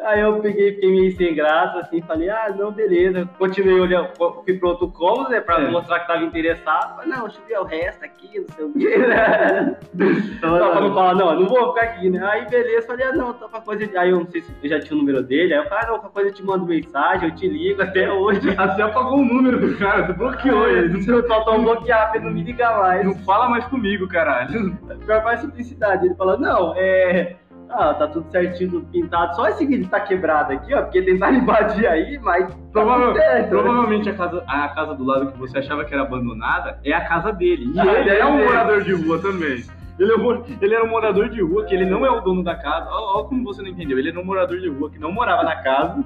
Aí 0.00 0.20
eu 0.20 0.38
peguei, 0.40 0.74
fiquei 0.74 0.90
meio 0.90 1.16
sem 1.16 1.34
graça, 1.34 1.80
assim, 1.80 2.00
falei, 2.02 2.30
ah, 2.30 2.54
não, 2.56 2.70
beleza. 2.70 3.28
Continuei 3.36 3.80
olhando, 3.80 4.10
fui 4.44 4.56
pro 4.56 4.68
outro 4.68 4.88
cômodo, 4.92 5.28
né, 5.30 5.40
pra 5.40 5.60
É. 5.60 5.68
mostrar 5.70 5.98
que 6.00 6.06
tava 6.06 6.22
interessado. 6.22 6.94
Falei, 6.96 7.10
não, 7.10 7.22
deixa 7.26 7.40
eu 7.40 7.46
ver 7.46 7.58
o 7.58 7.64
resto 7.64 8.04
aqui, 8.04 8.38
não 8.38 8.48
sei 8.54 8.64
o 8.64 8.72
quê. 8.72 8.94
Só 10.40 10.70
pra 10.70 10.80
não 10.80 10.94
falar, 10.94 11.14
não, 11.16 11.40
não 11.40 11.46
vou 11.48 11.74
ficar 11.74 11.86
aqui, 11.86 12.08
né? 12.10 12.24
Aí, 12.24 12.46
beleza, 12.48 12.86
falei, 12.86 13.06
ah, 13.06 13.12
não, 13.12 13.32
tá 13.32 13.48
pra 13.48 13.60
coisa. 13.60 13.88
Aí 13.98 14.10
eu 14.10 14.20
não 14.20 14.26
sei 14.30 14.40
se 14.42 14.52
eu 14.62 14.68
já 14.70 14.78
tinha 14.80 14.94
o 14.94 14.98
número 15.00 15.22
dele. 15.22 15.52
Aí 15.52 15.60
eu 15.60 15.68
falei, 15.68 15.84
ah, 15.84 15.86
não, 15.90 15.98
qualquer 15.98 16.12
coisa 16.14 16.28
eu 16.30 16.34
te 16.34 16.44
mando 16.44 16.66
mensagem, 16.66 17.28
eu 17.28 17.34
te 17.34 17.48
ligo 17.48 17.82
até 17.82 18.10
hoje. 18.12 18.54
Ah, 18.56 18.68
Você 18.68 18.82
apagou 18.82 19.18
o 19.18 19.24
número 19.24 19.58
do 19.58 19.76
cara, 19.78 20.06
você 20.06 20.12
bloqueou 20.12 20.68
ele. 20.68 21.02
Se 21.02 21.10
eu 21.10 21.26
faltar 21.26 21.54
um 21.58 21.64
bloquear 21.64 22.08
pra 22.10 22.16
ele 22.18 22.26
não 22.26 22.32
me 22.34 22.44
ligar 22.44 22.78
mais. 22.78 23.04
Não 23.04 23.14
fala 23.24 23.48
mais 23.48 23.64
comigo, 23.66 24.06
caralho. 24.06 24.76
Pior 25.04 25.24
mais 25.24 25.40
simplicidade. 25.40 26.06
Ele 26.06 26.14
falou, 26.14 26.38
não, 26.38 26.72
é. 26.76 27.36
Ah, 27.70 27.92
tá 27.94 28.06
tudo 28.08 28.30
certinho, 28.30 28.70
tudo 28.70 28.86
pintado. 28.86 29.36
Só 29.36 29.48
esse 29.48 29.66
vídeo 29.66 29.88
tá 29.88 30.00
quebrado 30.00 30.52
aqui, 30.54 30.74
ó, 30.74 30.82
porque 30.82 31.02
tentaram 31.02 31.36
invadir 31.38 31.86
aí, 31.86 32.18
mas. 32.22 32.48
tá 32.48 32.54
Provavel- 32.72 33.08
tudo 33.08 33.16
certo. 33.18 33.48
provavelmente 33.50 34.08
a 34.10 34.14
casa, 34.14 34.44
a 34.46 34.68
casa 34.68 34.94
do 34.94 35.04
lado 35.04 35.32
que 35.32 35.38
você 35.38 35.58
achava 35.58 35.84
que 35.84 35.92
era 35.92 36.02
abandonada 36.04 36.78
é 36.84 36.92
a 36.92 37.04
casa 37.06 37.32
dele. 37.32 37.70
E 37.74 37.80
Ah, 37.80 37.84
ele 38.00 38.10
é 38.10 38.24
um 38.24 38.36
deve 38.36 38.48
ser. 38.48 38.54
morador 38.54 38.82
de 38.82 38.92
rua 38.94 39.18
também. 39.18 39.64
Ele, 39.98 40.12
é 40.12 40.16
um 40.16 40.44
ele 40.60 40.74
era 40.74 40.84
um 40.84 40.88
morador 40.88 41.28
de 41.28 41.42
rua, 41.42 41.64
que 41.64 41.74
ele 41.74 41.84
não 41.84 42.06
é 42.06 42.10
o 42.10 42.20
dono 42.20 42.42
da 42.44 42.54
casa. 42.54 42.88
Olha 42.90 43.24
como 43.26 43.42
você 43.44 43.60
não 43.62 43.68
entendeu. 43.68 43.98
Ele 43.98 44.10
era 44.10 44.20
um 44.20 44.24
morador 44.24 44.58
de 44.60 44.68
rua 44.68 44.88
que 44.90 44.98
não 44.98 45.10
morava 45.12 45.42
na 45.42 45.56
casa. 45.56 46.04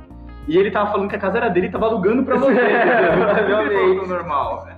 E 0.48 0.56
ele 0.56 0.70
tava 0.70 0.90
falando 0.90 1.08
que 1.10 1.14
a 1.14 1.18
casa 1.18 1.36
era 1.36 1.48
dele 1.48 1.66
e 1.66 1.70
tava 1.70 1.86
alugando 1.86 2.24
pra 2.24 2.36
você. 2.36 2.54
Provavelmente. 2.56 3.96
Não 3.96 4.04
é 4.04 4.08
normal. 4.08 4.68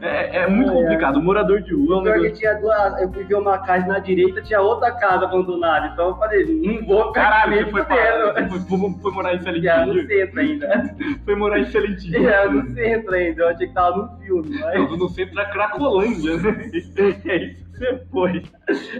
É, 0.00 0.38
é 0.38 0.46
muito 0.48 0.70
ai. 0.70 0.76
complicado. 0.76 1.16
O 1.18 1.22
morador 1.22 1.62
de 1.62 1.72
rua 1.72 1.96
é 1.96 1.98
um 1.98 2.02
Pior 2.02 2.20
que 2.20 2.30
tinha 2.32 2.54
duas. 2.54 3.00
Eu 3.00 3.12
fui 3.12 3.24
ver 3.24 3.34
uma 3.36 3.58
casa 3.58 3.86
na 3.86 3.98
direita, 3.98 4.42
tinha 4.42 4.60
outra 4.60 4.92
casa 4.92 5.24
abandonada. 5.24 5.90
Então 5.92 6.08
eu 6.08 6.16
falei, 6.16 6.44
não 6.44 6.84
vou 6.84 7.12
Caralho, 7.12 7.64
você 7.64 7.70
foi, 7.70 7.84
pra, 7.84 8.48
você 8.48 8.66
foi, 8.66 8.94
foi 9.00 9.12
morar 9.12 9.34
em 9.34 9.40
E 9.60 9.68
era 9.68 9.86
no 9.86 10.06
centro 10.06 10.40
ainda. 10.40 10.96
Foi 11.24 11.34
morar 11.34 11.60
em 11.60 11.66
Selentinho. 11.66 12.20
E 12.20 12.26
era 12.26 12.50
no 12.50 12.66
centro 12.74 13.14
ainda. 13.14 13.42
Eu 13.42 13.48
achei 13.48 13.68
que 13.68 13.74
tava 13.74 13.96
no 13.96 14.18
filme, 14.18 14.58
mas. 14.60 14.90
No 14.90 14.96
no 14.96 15.08
centro 15.08 15.34
da 15.34 15.44
Cracolândia, 15.46 16.36
né? 16.36 16.70
É 17.26 17.36
isso 17.36 17.70
que 17.72 17.78
você 17.78 18.04
foi. 18.10 18.42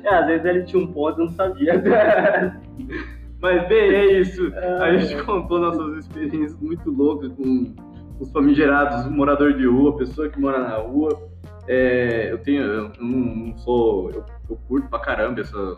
É, 0.05 0.15
às 0.15 0.27
vezes 0.27 0.45
ele 0.45 0.63
tinha 0.65 0.83
um 0.83 0.87
ponto, 0.87 1.21
eu 1.21 1.27
não 1.27 1.33
sabia. 1.33 1.83
Mas 3.41 3.69
bem, 3.69 3.95
é 3.95 4.13
isso. 4.21 4.53
A 4.81 4.97
gente 4.97 5.23
contou 5.25 5.61
nossas 5.61 5.99
experiências 5.99 6.59
muito 6.61 6.91
loucas 6.91 7.33
com 7.33 7.75
os 8.21 8.31
famigerados, 8.31 9.07
o 9.07 9.11
morador 9.11 9.55
de 9.55 9.67
rua, 9.67 9.91
a 9.91 9.99
pessoa 9.99 10.29
que 10.29 10.39
mora 10.39 10.59
na 10.59 10.77
rua. 10.77 11.29
É, 11.67 12.31
eu 12.31 12.39
tenho, 12.39 12.63
eu 12.63 12.93
não, 13.01 13.09
não 13.09 13.59
sou, 13.59 14.11
eu, 14.11 14.25
eu 14.49 14.57
curto 14.69 14.89
pra 14.89 14.99
caramba 14.99 15.41
essa, 15.41 15.77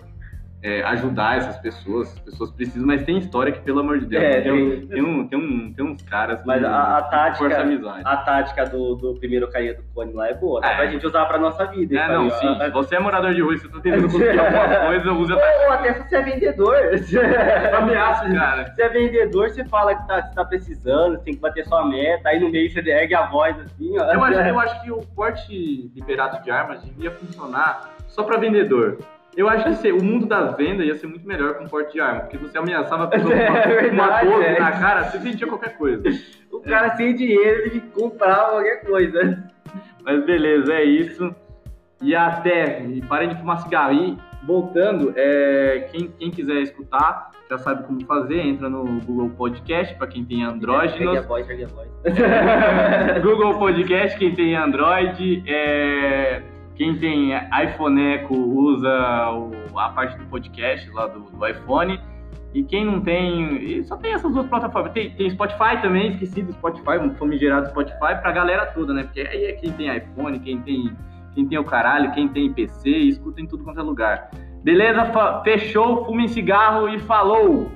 é, 0.63 0.81
ajudar 0.85 1.39
essas 1.39 1.57
pessoas, 1.59 2.13
as 2.13 2.19
pessoas 2.21 2.51
precisam, 2.53 2.87
mas 2.87 3.03
tem 3.03 3.19
história 3.19 3.51
que, 3.53 3.59
pelo 3.61 3.81
amor 3.81 3.99
de 3.99 4.07
Deus, 4.07 4.23
É, 4.23 4.41
tem, 4.43 4.53
tem- 4.53 4.87
tem, 4.87 5.03
um, 5.03 5.27
tem, 5.27 5.39
um, 5.39 5.73
tem 5.75 5.85
uns 5.85 6.01
caras 6.03 6.41
que 6.41 6.47
Mas 6.47 6.63
a, 6.63 6.99
a 6.99 7.03
tática. 7.03 7.61
amizade. 7.61 8.03
A 8.05 8.17
tática 8.19 8.65
do, 8.67 8.95
do 8.95 9.15
primeiro 9.17 9.51
carinha 9.51 9.75
do 9.75 9.83
cone 9.93 10.13
lá 10.13 10.29
é 10.29 10.35
boa, 10.35 10.61
dá 10.61 10.71
É. 10.71 10.77
pra 10.77 10.87
gente 10.87 11.05
usar 11.05 11.25
pra 11.27 11.37
nossa 11.39 11.65
vida. 11.67 11.99
É, 11.99 12.07
não, 12.09 12.31
sim. 12.31 12.55
Se 12.61 12.71
você 12.71 12.95
é 12.95 13.01
morador 13.01 13.35
de 13.35 13.43
rua 13.43 13.55
e 13.55 13.59
você 13.59 13.69
tá 13.69 13.81
tentando 13.81 14.03
conseguir 14.05 14.39
alguma 14.39 14.77
coisa, 14.87 15.13
usa 15.13 15.35
Ou 15.35 15.73
até 15.73 15.95
se 15.95 16.09
você 16.09 16.17
é 16.17 16.23
vendedor. 16.23 16.77
ameaça, 17.77 18.33
cara. 18.33 18.73
Se 18.75 18.83
é 18.83 18.89
vendedor, 18.89 19.51
você 19.51 19.65
fala 19.65 19.95
que 19.95 20.07
tá, 20.07 20.23
você 20.23 20.35
tá 20.35 20.45
precisando, 20.45 21.17
você 21.17 21.25
tem 21.25 21.35
que 21.35 21.41
bater 21.41 21.67
sua 21.67 21.85
meta, 21.87 22.29
aí 22.29 22.39
no 22.41 22.51
meio 22.51 22.71
você 22.71 22.81
ergue 22.89 23.15
a 23.15 23.27
voz 23.27 23.59
assim, 23.59 23.99
ó. 23.99 24.05
Eu 24.13 24.23
acho, 24.25 24.39
eu 24.41 24.61
acho 24.61 24.83
que 24.83 24.93
o 24.93 24.99
porte 25.15 25.91
liberado 25.95 26.43
de 26.43 26.51
armas 26.51 26.83
devia 26.85 27.11
funcionar 27.11 27.91
só 28.07 28.23
pra 28.23 28.37
vendedor. 28.37 28.99
Eu 29.37 29.49
acho 29.49 29.65
que 29.65 29.75
se- 29.77 29.93
o 29.93 30.03
mundo 30.03 30.27
das 30.27 30.55
vendas 30.57 30.87
ia 30.87 30.95
ser 30.95 31.07
muito 31.07 31.27
melhor 31.27 31.55
com 31.55 31.65
porte 31.67 31.93
de 31.95 32.01
arma, 32.01 32.21
porque 32.21 32.37
você 32.39 32.59
ameaçava 32.59 33.05
a 33.05 33.07
pessoa 33.09 33.33
É 33.35 33.47
com 33.47 33.53
uma- 33.53 33.67
verdade, 33.67 34.27
12 34.29 34.45
é. 34.45 34.59
na 34.61 34.73
cara, 34.73 35.05
você 35.05 35.19
vendia 35.19 35.47
qualquer 35.47 35.77
coisa. 35.77 36.03
O 36.53 36.61
cara 36.61 36.95
sem 36.97 37.15
dinheiro, 37.15 37.63
ele 37.67 37.81
comprava 37.95 38.53
qualquer 38.53 38.85
coisa. 38.85 39.45
Mas 40.05 40.25
beleza, 40.27 40.73
é 40.75 40.85
isso. 40.85 41.35
E 42.03 42.15
até, 42.15 42.83
e 42.83 43.01
parem 43.03 43.29
de 43.31 43.37
fumar 43.37 43.59
cigarro. 43.61 43.93
E 43.95 44.19
voltando, 44.45 45.13
é, 45.17 45.89
quem, 45.93 46.09
quem 46.19 46.31
quiser 46.31 46.61
escutar, 46.63 47.31
já 47.49 47.57
sabe 47.59 47.85
como 47.87 48.05
fazer, 48.05 48.41
entra 48.41 48.69
no 48.69 48.85
Google 49.03 49.31
Podcast, 49.31 49.95
pra 49.95 50.07
quem 50.09 50.25
tem 50.25 50.43
Android. 50.43 50.93
Ergue 51.01 51.17
a 51.19 51.23
voz, 51.23 51.49
ergue 51.49 51.65
a 51.65 51.69
voz. 51.69 51.89
Google 53.23 53.55
Podcast, 53.59 54.19
quem 54.19 54.35
tem 54.35 54.57
Android, 54.57 55.43
é, 55.47 56.43
quem 56.83 56.97
tem 56.97 57.31
iPhoneco 57.65 58.35
usa 58.37 58.91
o- 59.31 59.79
a 59.79 59.91
parte 59.91 60.19
do 60.19 60.25
podcast 60.25 60.91
lá 60.91 61.07
do, 61.07 61.21
do 61.21 61.47
iPhone. 61.47 62.01
E 62.53 62.65
quem 62.65 62.85
não 62.85 63.01
tem, 63.01 63.85
só 63.85 63.97
tem 63.97 64.13
essas 64.13 64.33
duas 64.33 64.47
plataformas. 64.49 64.93
Tem, 64.93 65.11
tem 65.11 65.31
Spotify 65.31 65.81
também, 65.81 66.09
esqueci 66.11 66.43
do 66.43 66.53
Spotify, 66.55 66.99
um 67.01 67.15
famigerado 67.15 67.69
Spotify 67.69 68.21
pra 68.21 68.33
galera 68.33 68.67
toda, 68.67 68.93
né? 68.93 69.05
Porque 69.05 69.21
aí 69.21 69.45
é 69.45 69.53
quem 69.53 69.71
tem 69.71 69.97
iPhone, 69.97 70.41
quem 70.41 70.61
tem, 70.61 70.93
quem 71.37 71.47
tem 71.47 71.57
o 71.57 71.63
caralho, 71.63 72.11
quem 72.11 72.27
tem 72.27 72.53
PC, 72.53 72.91
escuta 72.91 73.41
em 73.41 73.47
tudo 73.47 73.63
quanto 73.63 73.79
é 73.79 73.83
lugar. 73.85 74.31
Beleza? 74.65 75.09
Fechou, 75.45 76.05
fumem 76.05 76.27
cigarro 76.27 76.89
e 76.89 76.99
falou! 76.99 77.71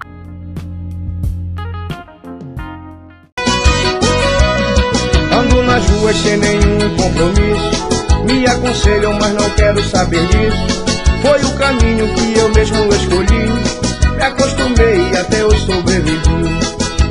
Ando 5.32 5.62
nas 5.62 5.88
ruas 5.90 6.16
sem 6.16 6.36
nenhum 6.38 6.96
compromisso. 6.96 7.85
Me 8.26 8.44
aconselham, 8.44 9.12
mas 9.20 9.32
não 9.34 9.48
quero 9.50 9.82
saber 9.88 10.26
disso. 10.26 10.84
Foi 11.22 11.40
o 11.44 11.56
caminho 11.56 12.08
que 12.14 12.38
eu 12.38 12.48
mesmo 12.52 12.92
escolhi. 12.92 13.46
Me 14.16 14.22
acostumei 14.22 15.10
e 15.12 15.16
até 15.16 15.42
eu 15.42 15.50
sobrevivi. 15.52 16.20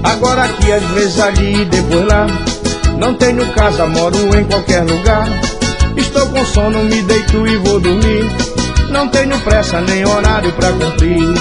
Agora 0.04 0.44
aqui, 0.44 0.72
às 0.74 0.84
vezes 0.92 1.20
ali 1.20 1.62
e 1.62 1.66
depois 1.66 2.06
lá. 2.06 2.28
Não 2.98 3.14
tenho 3.16 3.46
casa, 3.54 3.86
moro 3.88 4.18
em 4.38 4.44
qualquer 4.44 4.84
lugar. 4.84 5.28
Estou 5.96 6.28
com 6.28 6.46
sono, 6.46 6.84
me 6.84 7.02
deito 7.02 7.48
e 7.48 7.58
vou 7.58 7.80
dormir. 7.80 8.30
Não 8.90 9.08
tenho 9.08 9.40
pressa 9.40 9.80
nem 9.82 10.06
horário 10.06 10.52
pra 10.52 10.72
cumprir. 10.74 11.34